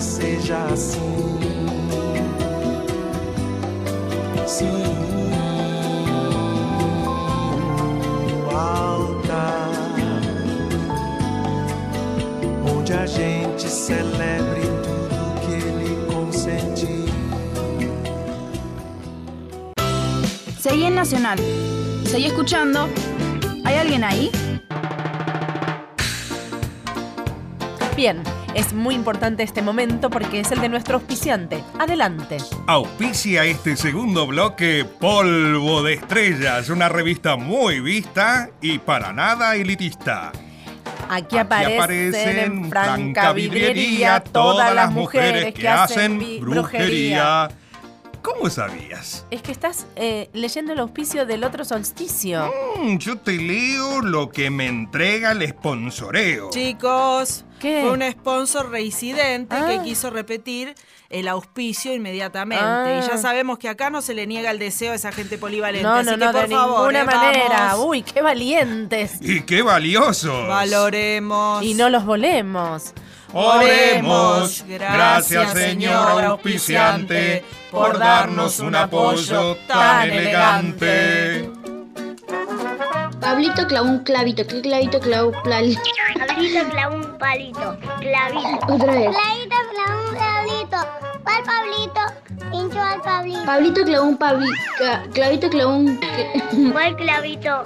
[0.00, 1.38] Seja assim.
[4.46, 4.82] Sim,
[8.50, 9.68] alta,
[12.64, 17.04] onde a gente celebre tudo que ele consentiu.
[20.58, 21.38] Seguí en Nacional.
[22.06, 22.88] Seguí escuchando.
[23.64, 24.30] ¿Hay alguien ahí?
[27.94, 28.22] Bien,
[28.58, 31.62] es muy importante este momento porque es el de nuestro auspiciante.
[31.78, 32.38] Adelante.
[32.66, 40.32] Auspicia este segundo bloque Polvo de Estrellas, una revista muy vista y para nada elitista.
[41.08, 47.48] Aquí aparecen, en franca vidriería todas las mujeres que hacen brujería.
[48.22, 49.24] ¿Cómo sabías?
[49.30, 52.52] Es que estás eh, leyendo el auspicio del otro solsticio.
[52.76, 56.50] Mm, yo te leo lo que me entrega el sponsoreo.
[56.50, 57.80] Chicos, ¿Qué?
[57.82, 59.66] fue un sponsor reincidente Ah.
[59.68, 60.74] que quiso repetir
[61.10, 62.64] el auspicio inmediatamente.
[62.64, 63.00] Ah.
[63.02, 65.82] Y ya sabemos que acá no se le niega el deseo a esa gente polivalente.
[65.82, 67.58] No, así no, que no, por de favor, ninguna eh, manera.
[67.72, 69.12] vamos, Uy, qué valientes.
[69.20, 70.48] ¡Y qué valiosos!
[70.48, 71.62] valoremos.
[71.64, 72.92] Y no los volemos.
[73.32, 74.64] Oremos.
[74.66, 75.68] Gracias, Gracias, señor
[76.06, 81.50] señor auspiciante, por darnos un apoyo tan elegante.
[83.20, 84.46] Pablito clavó un clavito.
[84.46, 85.80] ¿Qué clavito clavó palito?
[86.18, 87.76] Pablito clavó un palito.
[88.00, 88.72] Clavito.
[88.72, 89.10] Otra vez.
[89.10, 91.07] Clavito clavó un clavito.
[91.24, 92.00] ¿Cuál Pablito?
[92.52, 93.44] Hinchó al Pablito.
[93.44, 94.48] Pablito clavó un pabli...
[94.78, 96.00] ca- Clavito clavó un...
[96.72, 97.62] ¿Cuál clavito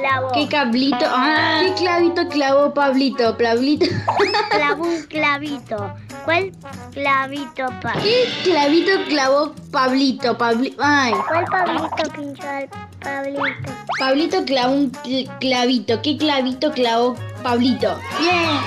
[0.00, 0.32] clavó?
[0.32, 0.96] ¿Qué cablito?
[1.08, 3.36] Ah, ¿Qué clavito clavó Pablito?
[3.36, 3.86] Pablito.
[4.50, 5.92] Clavó un clavito.
[6.24, 6.52] ¿Cuál
[6.92, 7.92] clavito pa?
[8.02, 10.36] ¿Qué clavito clavó Pablito?
[10.36, 10.74] Pabli...
[10.78, 11.12] Ay.
[11.28, 12.68] ¿Cuál Pablito pinchó al
[13.00, 13.72] Pablito?
[13.98, 16.00] Pablito clavó un cl- clavito.
[16.02, 17.98] ¿Qué clavito clavó Pablito?
[18.18, 18.60] Bien.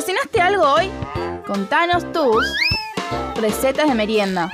[0.00, 0.90] ¿Cocinaste algo hoy?
[1.46, 2.42] Contanos tus
[3.38, 4.50] recetas de merienda.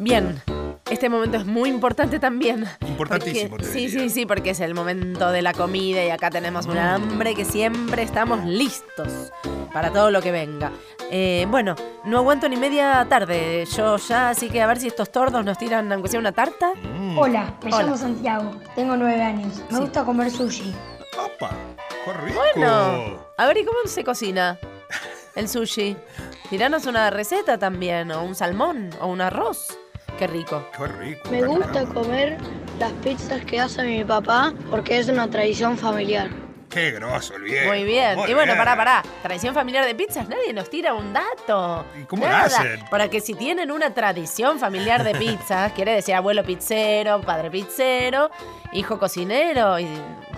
[0.00, 0.42] Bien,
[0.90, 2.64] este momento es muy importante también.
[2.88, 4.00] Importantísimo, Porque- te sí, diría.
[4.00, 7.44] sí, sí, porque es el momento de la comida y acá tenemos un hambre que
[7.44, 9.30] siempre estamos listos
[9.72, 10.72] para todo lo que venga.
[11.12, 15.12] Eh, bueno, no aguanto ni media tarde yo ya, así que a ver si estos
[15.12, 16.72] tordos nos tiran aunque sea una tarta.
[17.16, 17.82] Hola, me Hola.
[17.84, 19.62] llamo Santiago, tengo nueve años.
[19.70, 19.82] Me Sí.
[19.82, 20.74] gusta comer sushi.
[21.16, 21.50] ¡Opa!
[22.04, 22.40] ¡Qué rico!
[22.54, 24.58] Bueno, a ver, ¿y cómo se cocina
[25.34, 25.96] el sushi?
[26.50, 29.78] Tiranos una receta también, o un salmón, o un arroz.
[30.18, 30.64] Qué rico.
[30.76, 31.30] ¡Qué rico!
[31.30, 32.38] Me gusta comer
[32.78, 36.28] las pizzas que hace mi papá porque es una tradición familiar.
[36.68, 37.68] ¡Qué grosso el viejo!
[37.68, 38.16] Muy bien.
[38.16, 38.58] Muy y bueno, bien.
[38.58, 39.02] pará, pará.
[39.22, 41.84] Tradición familiar de pizzas, nadie nos tira un dato.
[42.00, 42.44] ¿Y cómo Nada.
[42.44, 42.84] hacen?
[42.90, 48.30] Para que si tienen una tradición familiar de pizzas, quiere decir abuelo pizzero, padre pizzero,
[48.72, 49.86] hijo cocinero, y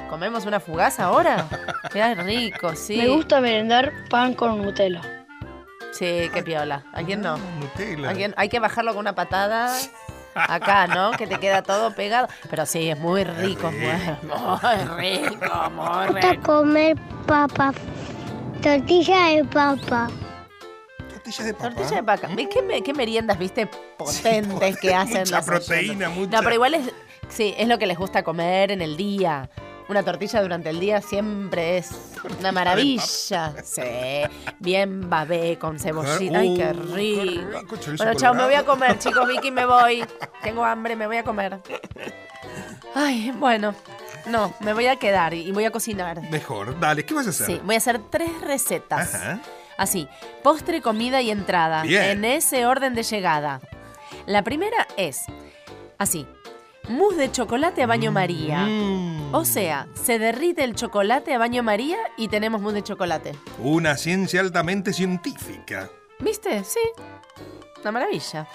[0.08, 1.46] comemos una fugaz ahora.
[1.92, 2.96] Qué rico, sí.
[2.96, 5.00] Me gusta merendar pan con Nutella.
[5.92, 6.84] Sí, qué piola.
[6.92, 7.38] ¿A quién no?
[7.58, 8.10] Nutella.
[8.10, 8.34] ¿A quién?
[8.36, 9.74] Hay que bajarlo con una patada.
[10.34, 11.12] Acá, ¿no?
[11.12, 12.28] Que te queda todo pegado.
[12.50, 13.70] Pero sí, es muy rico.
[13.70, 16.42] Muy, muy rico, muy gusta rico.
[16.42, 17.72] comer papa.
[18.62, 20.08] Tortilla de papa.
[21.08, 21.70] Tortilla de papa.
[21.70, 22.28] Tortilla de vaca.
[22.36, 23.66] ¿Ves ¿Qué, me- qué meriendas, viste,
[23.96, 26.92] potentes que hacen mucha proteína, mucha- No, pero igual es,
[27.28, 29.48] sí, es lo que les gusta comer en el día.
[29.88, 31.90] Una tortilla durante el día siempre es
[32.40, 33.54] una maravilla.
[33.64, 33.82] Sí,
[34.58, 36.38] bien babé con cebollita.
[36.40, 37.76] Ay, qué Uh, rico.
[37.96, 39.26] Bueno, chao, me voy a comer, chicos.
[39.28, 40.04] Vicky, me voy.
[40.42, 41.60] Tengo hambre, me voy a comer.
[42.94, 43.74] Ay, bueno.
[44.26, 46.20] No, me voy a quedar y voy a cocinar.
[46.30, 47.46] Mejor, dale, ¿qué vas a hacer?
[47.46, 49.14] Sí, voy a hacer tres recetas.
[49.14, 49.40] Ajá.
[49.78, 50.08] Así,
[50.42, 51.82] postre, comida y entrada.
[51.82, 52.02] Bien.
[52.02, 53.60] En ese orden de llegada.
[54.26, 55.26] La primera es
[55.98, 56.26] así.
[56.88, 58.64] Mousse de chocolate a baño María.
[58.66, 59.34] Mm.
[59.34, 63.32] O sea, se derrite el chocolate a baño María y tenemos mousse de chocolate.
[63.58, 65.90] Una ciencia altamente científica.
[66.20, 66.62] ¿Viste?
[66.64, 66.80] Sí.
[67.82, 68.46] Una maravilla.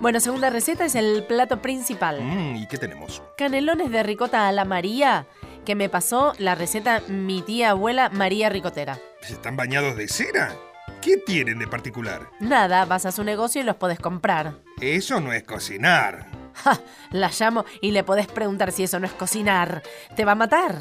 [0.00, 2.20] Bueno, segunda receta es el plato principal.
[2.22, 3.22] Mm, ¿Y qué tenemos?
[3.36, 5.26] Canelones de ricota a la María,
[5.64, 8.98] que me pasó la receta mi tía abuela María Ricotera.
[9.28, 10.56] ¿Están bañados de cera?
[11.00, 12.30] ¿Qué tienen de particular?
[12.40, 14.54] Nada, vas a su negocio y los podés comprar.
[14.80, 16.41] Eso no es cocinar.
[16.64, 16.78] Ja,
[17.10, 19.82] la llamo y le podés preguntar si eso no es cocinar.
[20.16, 20.76] ¿Te va a matar?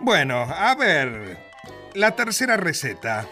[0.00, 1.38] Bueno, a ver.
[1.94, 3.26] La tercera receta.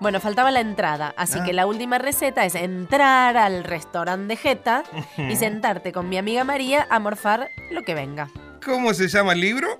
[0.00, 1.44] Bueno, faltaba la entrada, así Ah.
[1.44, 4.82] que la última receta es entrar al restaurante de Jeta
[5.18, 8.28] y sentarte con mi amiga María a morfar lo que venga.
[8.64, 9.76] ¿Cómo se llama el libro?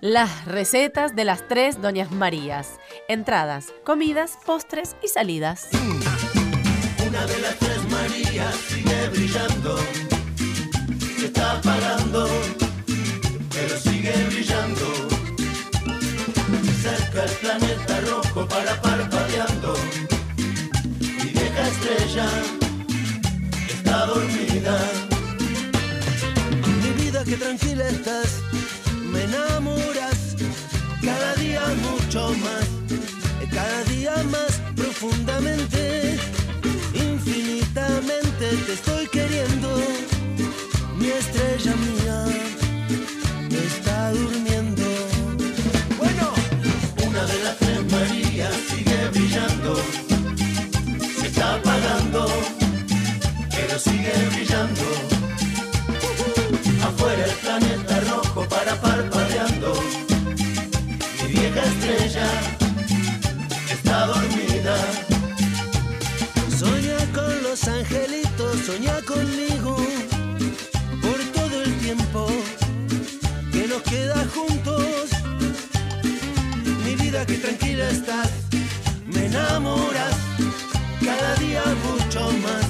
[0.00, 2.78] Las recetas de las tres Doñas Marías.
[3.08, 5.68] Entradas, comidas, postres y salidas.
[7.06, 9.78] Una de las tres Marías sigue brillando.
[11.18, 12.28] Se está apagando,
[13.50, 14.86] pero sigue brillando.
[16.80, 19.74] Cerca el planeta rojo para parpadeando.
[21.00, 22.28] Mi vieja estrella
[23.68, 24.78] está dormida.
[26.82, 28.38] Mi vida que tranquila estás,
[29.02, 30.36] me enamoras.
[31.02, 32.68] Cada día mucho más,
[33.50, 36.16] cada día más profundamente.
[36.94, 39.82] Infinitamente te estoy queriendo,
[49.10, 49.76] brillando,
[51.20, 52.26] se está apagando,
[53.50, 55.17] pero sigue brillando.
[77.28, 78.30] Que tranquila estás,
[79.06, 80.16] me enamoras
[81.04, 82.66] cada día mucho más,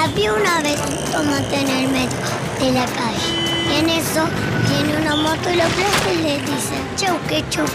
[0.00, 2.18] Había una vez un tomate en el metro
[2.60, 3.44] de la calle.
[3.68, 4.24] Y en eso
[4.68, 7.66] viene una moto y lo aplasta y le dice, chau, que chau.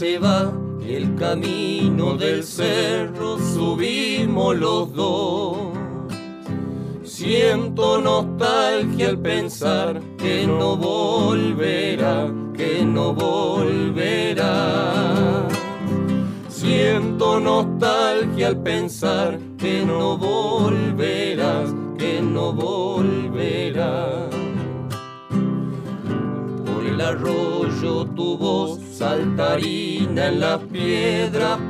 [0.00, 4.89] Se va y el camino del cerro subimos los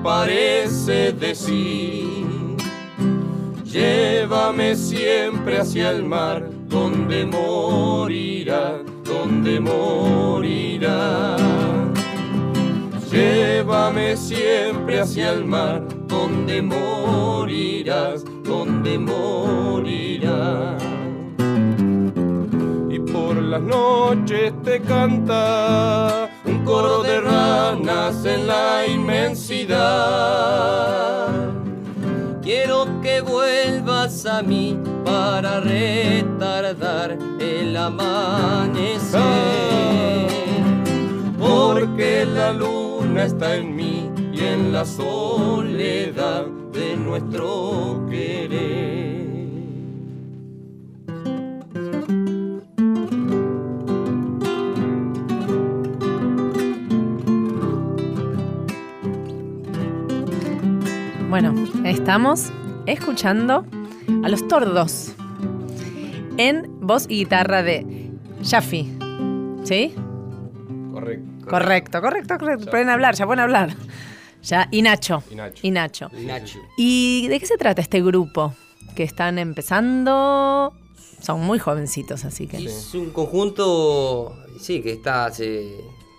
[0.03, 2.57] parece decir.
[3.65, 11.37] Llévame siempre hacia el mar, donde morirá, donde morirá.
[13.11, 19.30] Llévame siempre hacia el mar, donde morirás, donde morirás.
[35.41, 39.21] Para retardar el amanecer.
[41.39, 49.31] Porque la luna está en mí y en la soledad de nuestro querer.
[61.31, 61.55] Bueno,
[61.87, 62.53] estamos
[62.85, 63.65] escuchando
[64.23, 65.15] a los tordos
[66.37, 68.11] en voz y guitarra de
[68.45, 68.91] Jaffi.
[69.65, 69.95] ¿Sí?
[70.93, 71.47] Correcto.
[71.49, 72.71] Correcto, correcto, correcto.
[72.71, 73.75] Pueden hablar, ya pueden hablar.
[74.43, 75.23] Ya, y Nacho.
[75.31, 75.61] Y Nacho.
[75.63, 76.11] Y Nacho.
[76.25, 76.59] Nacho.
[76.77, 78.55] ¿Y de qué se trata este grupo?
[78.95, 80.73] Que están empezando.
[81.21, 82.57] Son muy jovencitos, así que.
[82.65, 85.75] Es un conjunto, sí, que está hace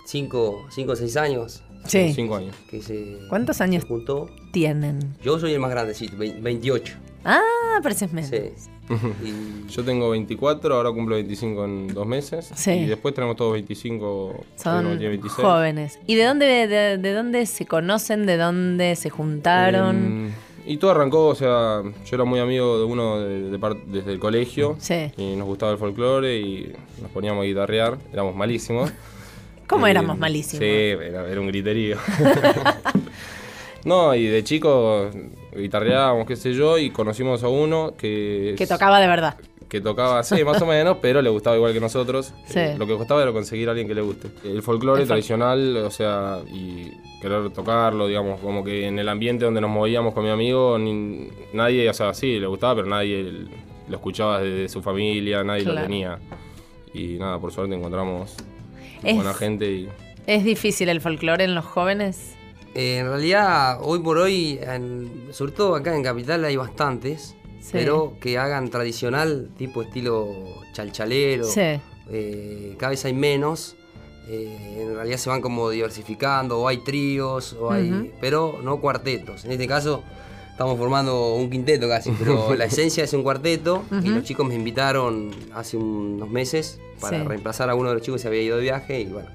[0.05, 1.63] 5 o 6 años.
[1.87, 2.13] Sí.
[2.13, 2.55] Cinco años.
[2.69, 4.29] Que se ¿Cuántos años juntó.
[4.51, 5.17] tienen?
[5.23, 6.93] Yo soy el más grandecito, vein- 28.
[7.25, 8.29] Ah, pareces menos.
[8.29, 8.51] Sí.
[9.69, 12.49] Yo tengo 24, ahora cumplo 25 en dos meses.
[12.55, 12.71] Sí.
[12.71, 14.43] Y después tenemos todos 25.
[14.55, 15.45] Son uno tiene 26.
[15.47, 15.99] jóvenes.
[16.07, 18.25] ¿Y de dónde, de, de dónde se conocen?
[18.25, 20.29] ¿De dónde se juntaron?
[20.29, 20.33] Eh,
[20.73, 24.11] y todo arrancó, o sea, yo era muy amigo de uno de- de par- desde
[24.11, 24.75] el colegio.
[24.79, 25.11] Sí.
[25.17, 27.97] Y nos gustaba el folclore y nos poníamos a guitarrear.
[28.11, 28.91] Éramos malísimos.
[29.67, 30.59] ¿Cómo Eh, éramos malísimos?
[30.59, 31.97] Sí, era, era un griterío.
[33.85, 35.09] no, y de chico
[35.55, 38.55] guitarreábamos, qué sé yo, y conocimos a uno que...
[38.57, 39.35] que tocaba de verdad.
[39.69, 42.33] que tocaba, sí, más o menos, pero le gustaba igual que nosotros.
[42.45, 42.59] Sí.
[42.59, 44.27] Eh, lo que costaba era conseguir a alguien que le guste.
[44.43, 46.91] El folclore tradicional, o sea, y
[47.21, 51.29] querer tocarlo, digamos, como que en el ambiente donde nos movíamos con mi amigo, ni-
[51.53, 53.23] nadie, o sea, sí, le gustaba, pero nadie
[53.87, 56.19] lo escuchaba desde su familia, nadie lo tenía.
[56.93, 58.35] Y nada, por suerte encontramos
[59.03, 59.89] Es- buena gente y...
[60.27, 62.35] ¿Es difícil el folclore en los jóvenes?
[62.73, 67.69] Eh, en realidad, hoy por hoy, en- sobre todo acá en Capital hay bastantes, Sí.
[67.73, 70.27] pero que hagan tradicional, tipo estilo
[70.73, 71.43] chalchalero.
[71.45, 71.79] Sí.
[72.13, 73.75] eh, cada vez hay menos.
[74.29, 79.43] eh, en realidad se van como diversificando, o hay tríos, o hay, pero no cuartetos.
[79.45, 80.03] En este caso
[80.51, 84.55] estamos formando un quinteto casi, pero la esencia es un cuarteto y los chicos me
[84.55, 87.27] invitaron hace unos meses para Sí.
[87.27, 89.27] reemplazar a uno de los chicos que se había ido de viaje y bueno.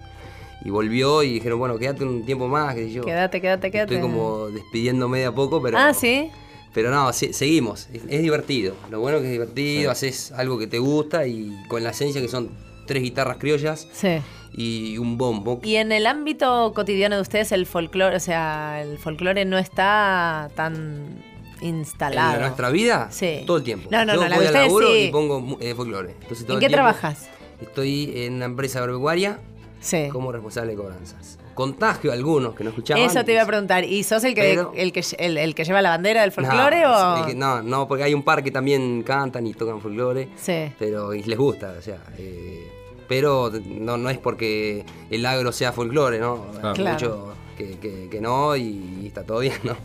[0.67, 3.03] Y volvió y dijeron, bueno, quédate un tiempo más, que yo.
[3.05, 3.95] Quédate, quédate, quédate.
[3.95, 5.79] Estoy como despidiéndome de a poco, pero.
[5.79, 6.29] Ah, sí.
[6.75, 7.89] Pero no, se- seguimos.
[7.93, 8.75] Es, es divertido.
[8.91, 12.21] Lo bueno es que es divertido, haces algo que te gusta y con la esencia
[12.21, 12.51] que son
[12.87, 14.19] tres guitarras criollas Sí.
[14.53, 15.61] y un bombo.
[15.63, 20.51] Y en el ámbito cotidiano de ustedes, el folclore, o sea, el folclore no está
[20.57, 21.23] tan
[21.61, 22.35] instalado.
[22.35, 23.43] En nuestra vida, Sí.
[23.47, 23.89] todo el tiempo.
[23.91, 24.99] No, no, Yo no, la voy al laburo sí.
[25.05, 26.15] y pongo eh, folclore.
[26.23, 27.29] Entonces, todo ¿En el qué tiempo trabajas?
[27.61, 29.39] Estoy en una empresa agropecuaria
[29.87, 30.09] Sí.
[30.11, 31.39] como responsable de cobranzas.
[31.55, 33.03] Contagio a algunos que no escuchaban.
[33.05, 33.85] Eso te iba a preguntar.
[33.85, 36.83] ¿Y sos el que, Pero- el que, el, el que lleva la bandera del folclore
[36.83, 37.27] no, o...?
[37.27, 40.29] que No, no, porque hay un par que también cantan y tocan folclore.
[40.37, 40.73] Sí.
[40.79, 41.99] Pero y les gusta, o sea.
[42.19, 42.71] eh,
[43.09, 46.45] pero no, no es porque el agro sea folclore, ¿no?
[46.63, 46.93] Hay Claro.
[46.93, 49.77] mucho que, que- que no y, está todo bien, ¿no?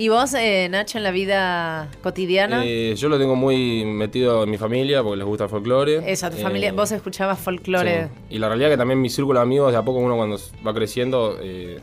[0.00, 2.62] ¿Y vos, eh, Nacho, en la vida cotidiana?
[2.64, 6.10] Eh, yo lo tengo muy metido en mi familia porque les gusta el folclore.
[6.10, 8.04] Eso, tu Eh, familia, vos escuchabas folclore.
[8.04, 8.10] Sí.
[8.30, 10.72] Y la realidad que también mi círculo de amigos, de a poco uno cuando va
[10.72, 11.80] creciendo, eh,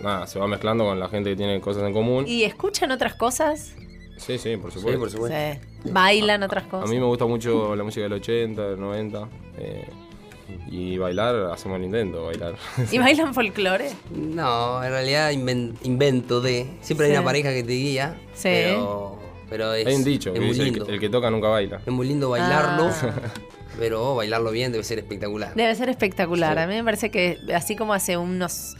[0.00, 2.24] nada, se va mezclando con la gente que tiene cosas en común.
[2.26, 3.76] ¿Y escuchan otras cosas?
[4.16, 4.98] Sí, sí, por supuesto.
[4.98, 5.36] por supuesto.
[5.84, 5.90] Sí.
[5.92, 6.90] ¿Bailan otras A cosas?
[6.90, 9.28] mí me gusta mucho la música del 80, del 90.
[10.70, 12.54] Y bailar, hacemos el intento, bailar.
[12.90, 13.90] ¿Y bailan folclore?
[14.14, 16.66] No, en realidad inven- invento de.
[16.80, 18.16] Siempre hay una pareja que te guía.
[18.34, 18.48] Sí.
[18.48, 19.18] Pero,
[19.50, 20.86] pero es, Hay un dicho es que muy dice, el lindo.
[20.86, 21.80] que, el que toca nunca baila.
[21.84, 22.90] Es muy lindo bailarlo.
[22.90, 23.12] Ah.
[23.78, 25.54] Pero bailarlo bien debe ser espectacular.
[25.54, 26.56] Debe ser espectacular.
[26.58, 26.62] Sí.
[26.62, 28.76] A mí me parece que así como hace unos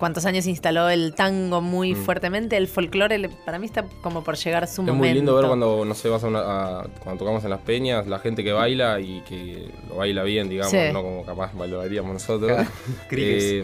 [0.00, 2.04] cuantos años se instaló el tango muy Mm.
[2.04, 4.96] fuertemente, el folclore para mí está como por llegar a su Es momento.
[4.98, 6.40] muy lindo ver cuando, no sé, vas a una-
[6.80, 10.48] a- cuando tocamos en las peñas, la gente que baila y que lo baila bien,
[10.48, 10.78] digamos, Sí.
[10.92, 12.50] no como capaz bailaríamos nosotros.
[13.12, 13.62] Eh,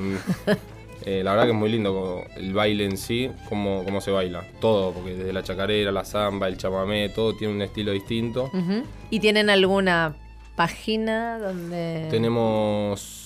[1.04, 4.10] eh, la verdad que es muy lindo como el baile en sí, cómo, cómo se
[4.10, 4.44] baila.
[4.60, 8.50] Todo, porque desde la chacarera, la samba, el chamamé, todo tiene un estilo distinto.
[9.10, 10.14] ¿Y tienen alguna
[10.56, 12.08] página donde...?
[12.10, 13.22] Tenemos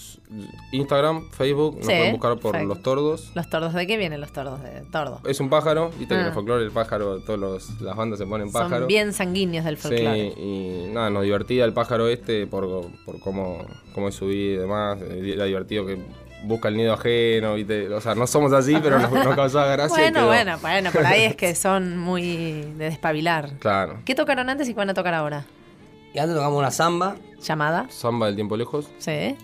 [0.73, 2.61] Instagram, Facebook, nos Sí, pueden buscar por.
[2.63, 3.33] Los Tordos.
[3.35, 4.63] ¿Los tordos de qué vienen los tordos?
[4.63, 5.21] De tordo.
[5.27, 6.29] Es un pájaro, viste que en Ah.
[6.29, 8.79] el folclore el pájaro, todas las bandas se ponen pájaro.
[8.81, 10.33] Son bien sanguíneos del folclore.
[10.37, 12.69] Sí, y nada, nos divertía el pájaro este por,
[13.05, 13.65] por cómo,
[13.95, 14.99] cómo es su vida y demás.
[15.03, 15.99] Eh, Era divertido que
[16.45, 17.89] busca el nido ajeno, ¿viste?
[17.93, 19.97] O sea, no somos así, pero nos, nos causaba gracia.
[20.09, 23.59] y Bueno, bueno, bueno, por ahí es que son muy de despabilar.
[23.59, 23.99] Claro.
[24.05, 25.45] ¿Qué tocaron antes y qué van a tocar ahora?
[26.15, 27.17] Y antes tocamos una samba.
[27.43, 27.87] ¿Llamada?
[27.91, 28.89] Samba del tiempo lejos.
[28.99, 29.37] Sí.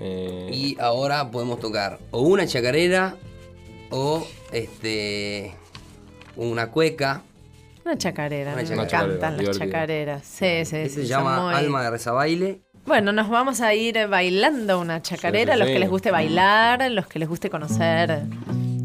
[0.00, 3.16] Eh, Y ahora podemos tocar o una chacarera
[3.90, 5.52] o este
[6.36, 7.22] una cueca.
[7.84, 10.22] Una chacarera, Una me encantan las chacarera, chacareras.
[10.26, 10.94] Sí, sí, Este sí.
[11.02, 12.60] se llama muy- Alma de Rezabaile.
[12.86, 15.74] Bueno, nos vamos a ir bailando una chacarera, Sí, sí, los sí.
[15.74, 18.22] que les guste bailar, los que les guste conocer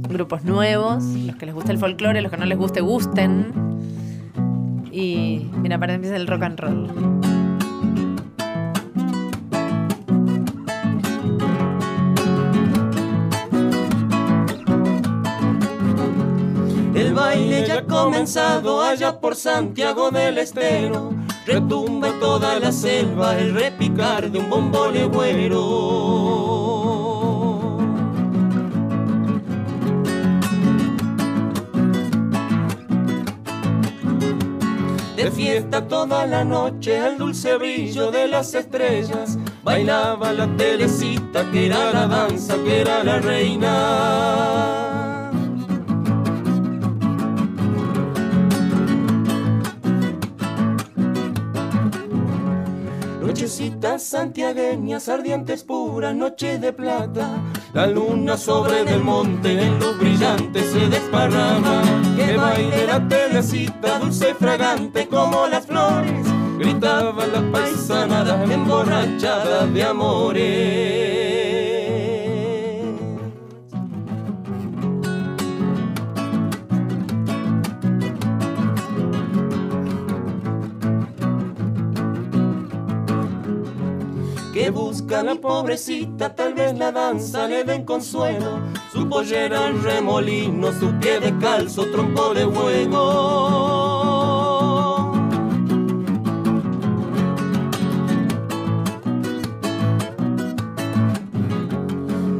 [0.09, 3.53] grupos nuevos, los que les guste el folclore, los que no les guste, gusten.
[4.91, 7.32] Y mira, para empieza el rock and roll.
[17.33, 21.11] Baile ya ha comenzado allá por Santiago del Estero.
[21.45, 25.59] Retumba en toda la selva el repicar de un bombo legüero.
[35.15, 39.39] De fiesta toda la noche al dulce brillo de las estrellas.
[39.63, 44.92] Bailaba la telecita que era la danza, que era la reina.
[53.47, 57.41] Santiagueñas, ardientes puras, noches de plata.
[57.73, 61.81] La luna sobre del monte en luz brillante se desparrama.
[62.15, 66.25] Que baile la telecita, dulce y fragante como las flores.
[66.57, 71.32] Gritaba la paisanada emborrachada de amores.
[85.21, 88.59] La pobrecita, tal vez la danza le den consuelo.
[88.91, 93.83] Su pollera en remolino, su pie de calzo, trompo de huevo.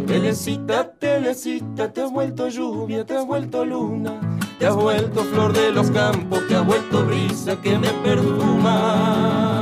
[0.07, 4.19] Telecita, telecita, te has vuelto lluvia, te has vuelto luna,
[4.57, 9.52] te has vuelto flor de los campos, te has vuelto brisa que me perfuma.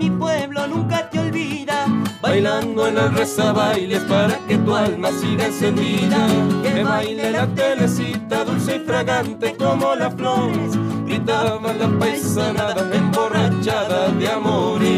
[0.00, 1.86] Mi pueblo nunca te olvida.
[2.22, 6.26] Bailando en el rezabailes para que tu alma siga encendida.
[6.62, 10.76] Que baile la telecita dulce y fragante como las flores.
[11.06, 14.96] Gritaba la paisanada emborrachada de amores.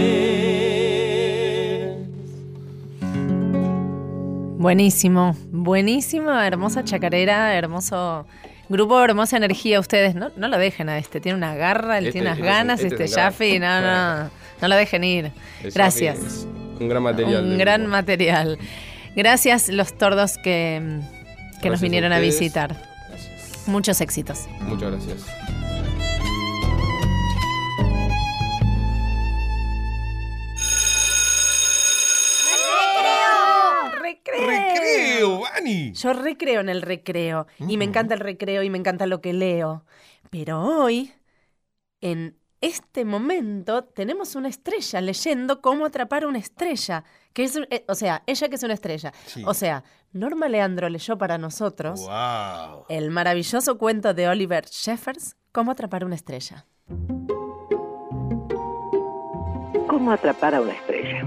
[4.61, 8.27] Buenísimo, buenísimo, hermosa chacarera, hermoso
[8.69, 9.79] grupo, hermosa energía.
[9.79, 12.47] Ustedes no, no lo dejen a este, tiene una garra, él Este- tiene unas este
[12.51, 14.31] ganas, este este, Jaffe, no, no,
[14.61, 15.33] no lo dejen ir.
[15.63, 16.47] es- Gracias.
[16.81, 17.45] un gran material.
[17.45, 18.59] Un gran material.
[19.17, 21.01] Gracias los tordos que,
[21.61, 22.77] que nos Gracias a vinieron a, visitar.
[23.67, 24.47] Muchos éxitos.
[24.61, 25.27] Muchas gracias.
[34.03, 35.93] ¡Recreo, Vani!
[35.93, 37.47] Yo recreo en el recreo.
[37.59, 39.85] Y me encanta el recreo y me encanta lo que leo.
[40.31, 41.13] Pero hoy,
[42.01, 47.05] en este momento, tenemos una estrella leyendo cómo atrapar una estrella.
[47.33, 49.13] Que es, eh, o sea, ella que es una estrella.
[49.27, 49.43] Sí.
[49.47, 52.87] O sea, Norma Leandro leyó para nosotros ¡Wow!
[52.89, 56.67] el maravilloso cuento de Oliver Sheffers, Cómo atrapar una estrella.
[59.89, 61.27] ¿Cómo atrapar a una estrella?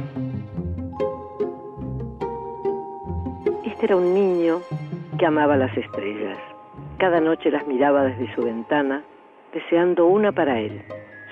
[3.65, 4.61] Este era un niño
[5.17, 6.38] que amaba las estrellas.
[6.99, 9.03] Cada noche las miraba desde su ventana,
[9.53, 10.82] deseando una para él.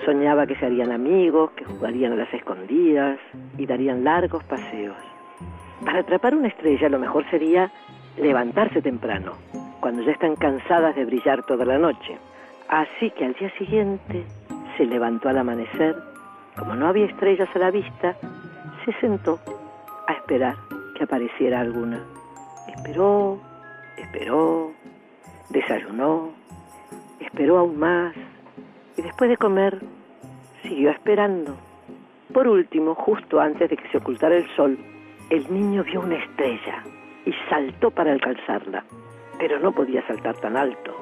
[0.04, 3.18] Soñaba que se harían amigos, que jugarían a las escondidas
[3.58, 4.96] y darían largos paseos.
[5.84, 7.70] Para atrapar una estrella lo mejor sería
[8.16, 9.32] levantarse temprano,
[9.80, 12.18] cuando ya están cansadas de brillar toda la noche.
[12.68, 14.24] Así que al día siguiente
[14.76, 15.96] se levantó al amanecer.
[16.56, 18.16] Como no había estrellas a la vista,
[18.84, 19.38] se sentó
[20.06, 20.56] a esperar
[20.96, 22.00] que apareciera alguna.
[22.68, 23.38] Esperó,
[23.96, 24.72] esperó,
[25.50, 26.30] desayunó,
[27.20, 28.14] esperó aún más
[29.00, 29.78] y después de comer
[30.62, 31.56] siguió esperando.
[32.34, 34.78] Por último, justo antes de que se ocultara el sol,
[35.30, 36.84] el niño vio una estrella
[37.24, 38.84] y saltó para alcanzarla,
[39.38, 40.94] pero no podía saltar tan alto.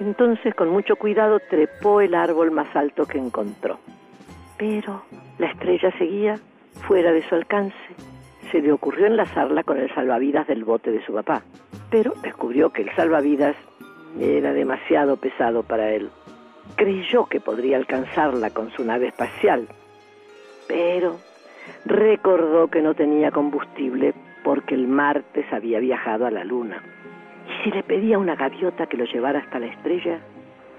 [0.00, 3.78] Entonces, con mucho cuidado, trepó el árbol más alto que encontró.
[4.58, 5.02] Pero
[5.38, 6.38] la estrella seguía
[6.86, 7.74] fuera de su alcance.
[8.50, 11.42] Se le ocurrió enlazarla con el salvavidas del bote de su papá,
[11.90, 13.56] pero descubrió que el salvavidas
[14.20, 16.10] era demasiado pesado para él.
[16.76, 19.68] Creyó que podría alcanzarla con su nave espacial,
[20.66, 21.18] pero
[21.84, 26.82] recordó que no tenía combustible porque el martes había viajado a la luna.
[27.48, 30.20] ¿Y si le pedía a una gaviota que lo llevara hasta la estrella?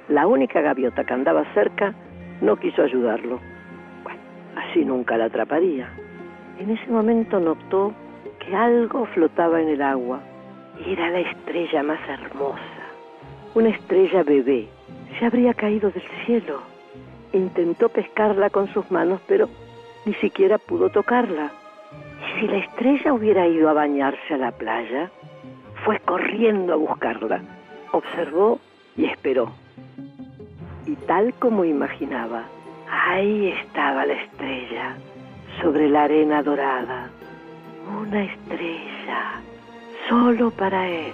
[0.10, 1.94] La única gaviota que andaba cerca
[2.42, 3.40] no quiso ayudarlo.
[4.04, 4.20] Bueno,
[4.56, 5.90] así nunca la atraparía.
[6.60, 7.94] En ese momento notó
[8.40, 10.20] que algo flotaba en el agua.
[10.86, 12.60] Y era la estrella más hermosa.
[13.54, 14.68] Una estrella bebé.
[15.18, 16.62] Se habría caído del cielo.
[17.34, 19.50] Intentó pescarla con sus manos, pero
[20.06, 21.52] ni siquiera pudo tocarla.
[22.20, 25.12] Y si la estrella hubiera ido a bañarse a la playa,
[25.84, 27.42] fue corriendo a buscarla.
[27.92, 28.60] Observó
[28.96, 29.52] y esperó.
[30.86, 32.44] Y tal como imaginaba,
[32.90, 34.98] ahí estaba la estrella,
[35.62, 37.10] sobre la arena dorada.
[38.02, 39.42] Una estrella,
[40.10, 41.14] solo para él.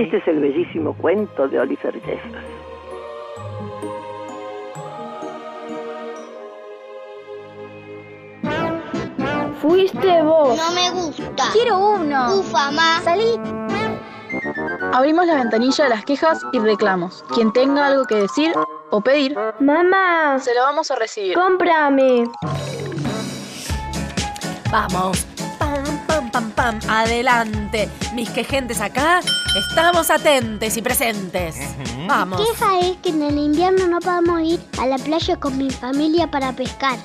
[0.00, 2.46] Este es el bellísimo cuento de Oliver Jeffers.
[9.60, 10.56] Fuiste vos.
[10.56, 11.50] No me gusta.
[11.52, 12.36] Quiero uno.
[12.38, 13.00] Ufa, ma.
[13.02, 13.38] Salí.
[14.94, 17.22] Abrimos la ventanilla de las quejas y reclamos.
[17.34, 18.54] Quien tenga algo que decir
[18.90, 20.38] o pedir, Mamá.
[20.38, 21.34] se lo vamos a recibir.
[21.34, 22.24] Cómprame.
[24.70, 25.29] Vamos.
[26.40, 26.78] Pam, pam.
[26.88, 27.90] Adelante.
[28.14, 29.20] Mis quejentes acá,
[29.68, 31.56] estamos atentes y presentes.
[32.08, 32.40] Vamos.
[32.40, 36.30] Queja es que en el invierno no podemos ir a la playa con mi familia
[36.30, 36.98] para pescar.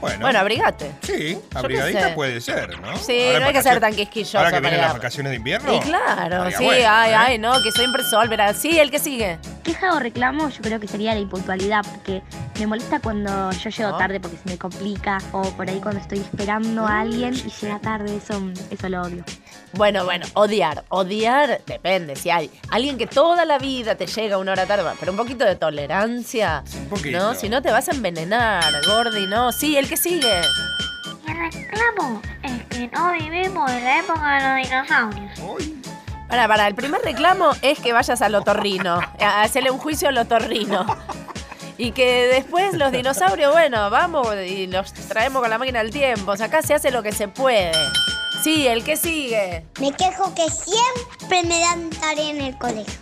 [0.00, 0.92] Bueno, Bueno, abrigate.
[1.02, 2.96] sí, abrigadita puede ser, ¿no?
[2.98, 4.96] Sí, Ahora no hay que para ser tan quisquilloso Ahora que para vienen las ir.
[4.98, 5.74] vacaciones de invierno.
[5.74, 7.14] Y claro, sí, bueno, ay, ¿eh?
[7.16, 8.52] ay, no, que siempre sol, verá.
[8.54, 9.38] Sí, el que sigue.
[9.64, 12.22] Queja o reclamo yo creo que sería la impuntualidad, porque
[12.60, 16.18] me molesta cuando yo llego tarde porque se me complica, o por ahí cuando estoy
[16.20, 18.40] esperando a alguien y llega tarde, eso,
[18.70, 19.24] eso lo odio.
[19.72, 20.84] Bueno, bueno, odiar.
[20.88, 22.16] Odiar depende.
[22.16, 25.44] Si hay alguien que toda la vida te llega una hora tarde, pero un poquito
[25.44, 26.62] de tolerancia.
[26.88, 27.18] poquito.
[27.18, 27.34] ¿No?
[27.34, 29.50] Si no te vas a envenenar, Gordi, ¿no?
[29.52, 30.40] Sí, el que sigue.
[31.26, 35.40] Mi reclamo es que no vivimos en la época de los dinosaurios.
[36.28, 40.18] Para, para, el primer reclamo es que vayas al otorrino, a hacerle un juicio al
[40.18, 40.86] otorrino.
[41.78, 46.32] Y que después los dinosaurios, bueno, vamos y los traemos con la máquina del tiempo.
[46.32, 47.70] O sea, acá se hace lo que se puede.
[48.42, 49.66] Sí, el que sigue.
[49.78, 52.94] Me quejo que siempre me dan tarea en el colegio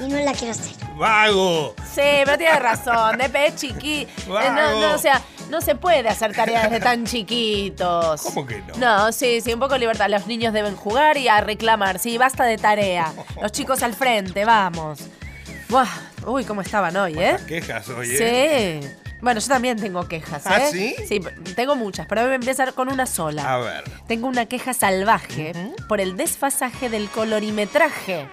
[0.00, 0.72] y no la quiero hacer.
[0.96, 1.76] ¡Vago!
[1.78, 4.02] Sí, pero tienes razón, de pe chiqui.
[4.02, 8.22] eh, No, no, o sea, no se puede hacer tareas desde tan chiquitos.
[8.22, 8.76] ¿Cómo que no?
[8.76, 10.08] No, sí, sí, un poco de libertad.
[10.08, 11.98] Los niños deben jugar y a reclamar.
[11.98, 13.12] Sí, basta de tarea.
[13.40, 15.00] Los chicos al frente, vamos.
[15.68, 15.88] Buah,
[16.26, 17.36] uy, cómo estaban hoy, ¿eh?
[17.46, 18.80] Quejas hoy, ¿eh?
[18.82, 18.88] Sí.
[19.20, 20.50] Bueno, yo también tengo quejas, ¿eh?
[20.50, 20.94] ¿Ah, sí?
[21.08, 21.20] Sí,
[21.54, 23.54] tengo muchas, pero voy a empezar con una sola.
[23.54, 23.84] A ver.
[24.06, 25.52] Tengo una queja salvaje
[25.88, 28.28] por el desfasaje del colorimetraje.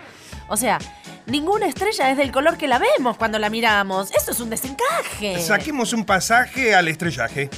[0.47, 0.79] O sea,
[1.25, 4.11] ninguna estrella es del color que la vemos cuando la miramos.
[4.11, 5.39] Eso es un desencaje.
[5.41, 7.49] Saquemos un pasaje al estrellaje.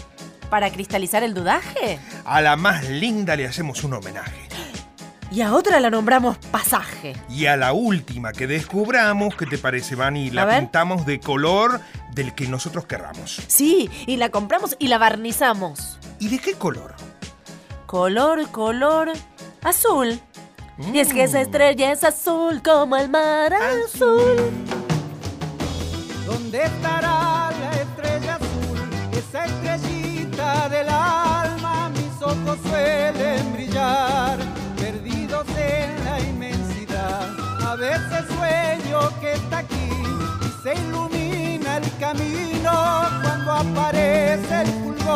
[0.49, 1.99] ¿Para cristalizar el dudaje?
[2.23, 4.47] A la más linda le hacemos un homenaje.
[5.31, 7.15] Y a otra la nombramos pasaje.
[7.29, 10.29] Y a la última que descubramos, ¿qué te parece, Vani?
[10.29, 11.81] La pintamos de color
[12.13, 13.41] del que nosotros querramos.
[13.47, 15.97] Sí, y la compramos y la barnizamos.
[16.19, 16.95] ¿Y de qué color?
[17.85, 19.11] Color, color,
[19.63, 20.19] azul.
[20.77, 24.51] Y es que esa estrella es azul como el mar azul.
[26.25, 28.79] ¿Dónde estará la estrella azul?
[29.13, 34.37] Esa estrellita del alma, mis ojos suelen brillar,
[34.77, 37.29] perdidos en la inmensidad.
[37.65, 39.89] A veces sueño que está aquí
[40.41, 45.14] y se ilumina el camino cuando aparece el fulgor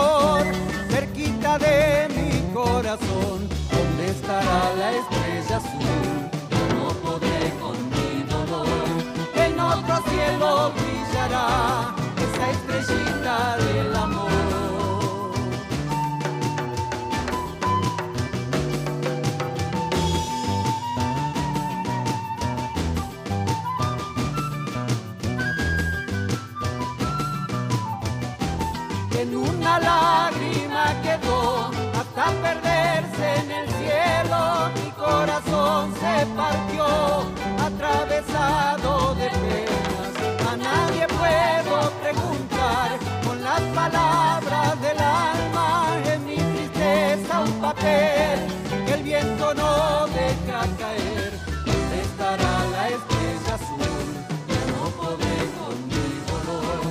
[39.15, 40.13] de penas.
[40.51, 45.87] A nadie puedo preguntar con las palabras del alma.
[46.05, 48.39] En mi tristeza un papel
[48.85, 51.31] que el viento no deja caer.
[51.65, 54.07] ¿Dónde estará la estrella azul?
[54.51, 56.81] Ya no podré con mi dolor.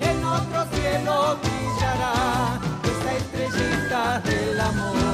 [0.00, 2.14] En otro cielo brillará
[2.90, 5.07] esa estrellita del amor.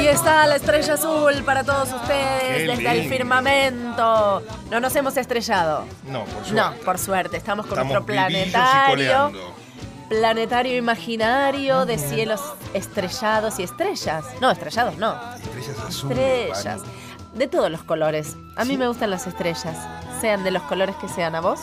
[0.00, 4.42] Aquí está la estrella azul para todos ustedes Qué desde el firmamento.
[4.70, 5.84] No nos hemos estrellado.
[6.06, 6.54] No, por suerte.
[6.54, 7.36] No, por suerte.
[7.36, 9.30] Estamos con Estamos nuestro planetario.
[10.08, 12.40] Planetario imaginario de cielos
[12.72, 14.24] estrellados y estrellas.
[14.40, 15.20] No, estrellados no.
[15.36, 16.18] Estrellas azules.
[16.50, 16.80] Estrellas.
[17.34, 18.38] De todos los colores.
[18.56, 19.76] A mí me gustan las estrellas.
[20.22, 21.34] Sean de los colores que sean.
[21.34, 21.60] ¿A vos?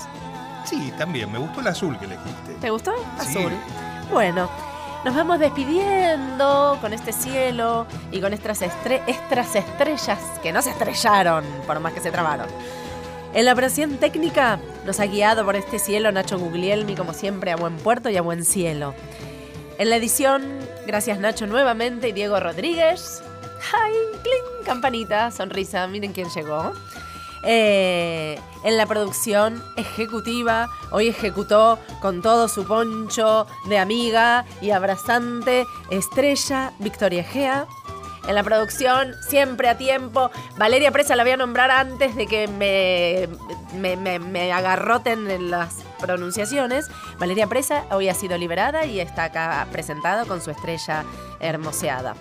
[0.63, 1.31] Sí, también.
[1.31, 2.53] Me gustó el azul que elegiste.
[2.61, 2.93] ¿Te gustó?
[3.19, 3.39] Sí.
[3.39, 3.51] Azul.
[4.11, 4.47] Bueno,
[5.05, 10.71] nos vamos despidiendo con este cielo y con estas, estre- estas estrellas que no se
[10.71, 12.47] estrellaron, por más que se trabaron.
[13.33, 17.55] En la operación técnica nos ha guiado por este cielo Nacho Guglielmi, como siempre, a
[17.55, 18.93] buen puerto y a buen cielo.
[19.77, 20.43] En la edición,
[20.87, 23.21] gracias Nacho nuevamente y Diego Rodríguez.
[23.73, 23.93] ¡Ay!
[24.23, 24.65] ¡Cling!
[24.65, 26.73] Campanita, sonrisa, miren quién llegó.
[27.43, 35.65] Eh, en la producción ejecutiva, hoy ejecutó con todo su poncho de amiga y abrazante
[35.89, 37.65] Estrella Victoria Gea.
[38.27, 40.29] En la producción, siempre a tiempo.
[40.57, 43.29] Valeria Presa la voy a nombrar antes de que me,
[43.79, 46.89] me, me- me agarroten en las pronunciaciones.
[47.19, 51.03] Valeria Presa hoy ha sido liberada y está acá presentada con su estrella
[51.39, 52.15] hermoseada.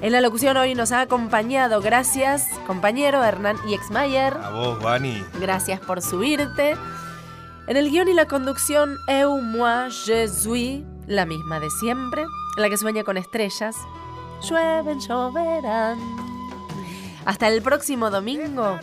[0.00, 4.34] En la locución hoy nos ha acompañado, gracias, compañero Hernán Exmayer.
[4.34, 5.24] A vos, Vani.
[5.40, 6.76] Gracias por subirte.
[7.68, 12.24] En el guion y la conducción, Eu, moi, je suis, la misma de siempre,
[12.56, 13.76] la que sueña con estrellas.
[14.42, 15.98] Llueven, lloverán.
[17.24, 18.78] Hasta el próximo domingo,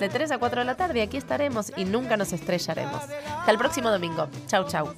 [0.00, 3.02] de 3 a 4 de la tarde, aquí estaremos y nunca nos estrellaremos.
[3.02, 4.28] Hasta el próximo domingo.
[4.46, 4.94] Chau, chau.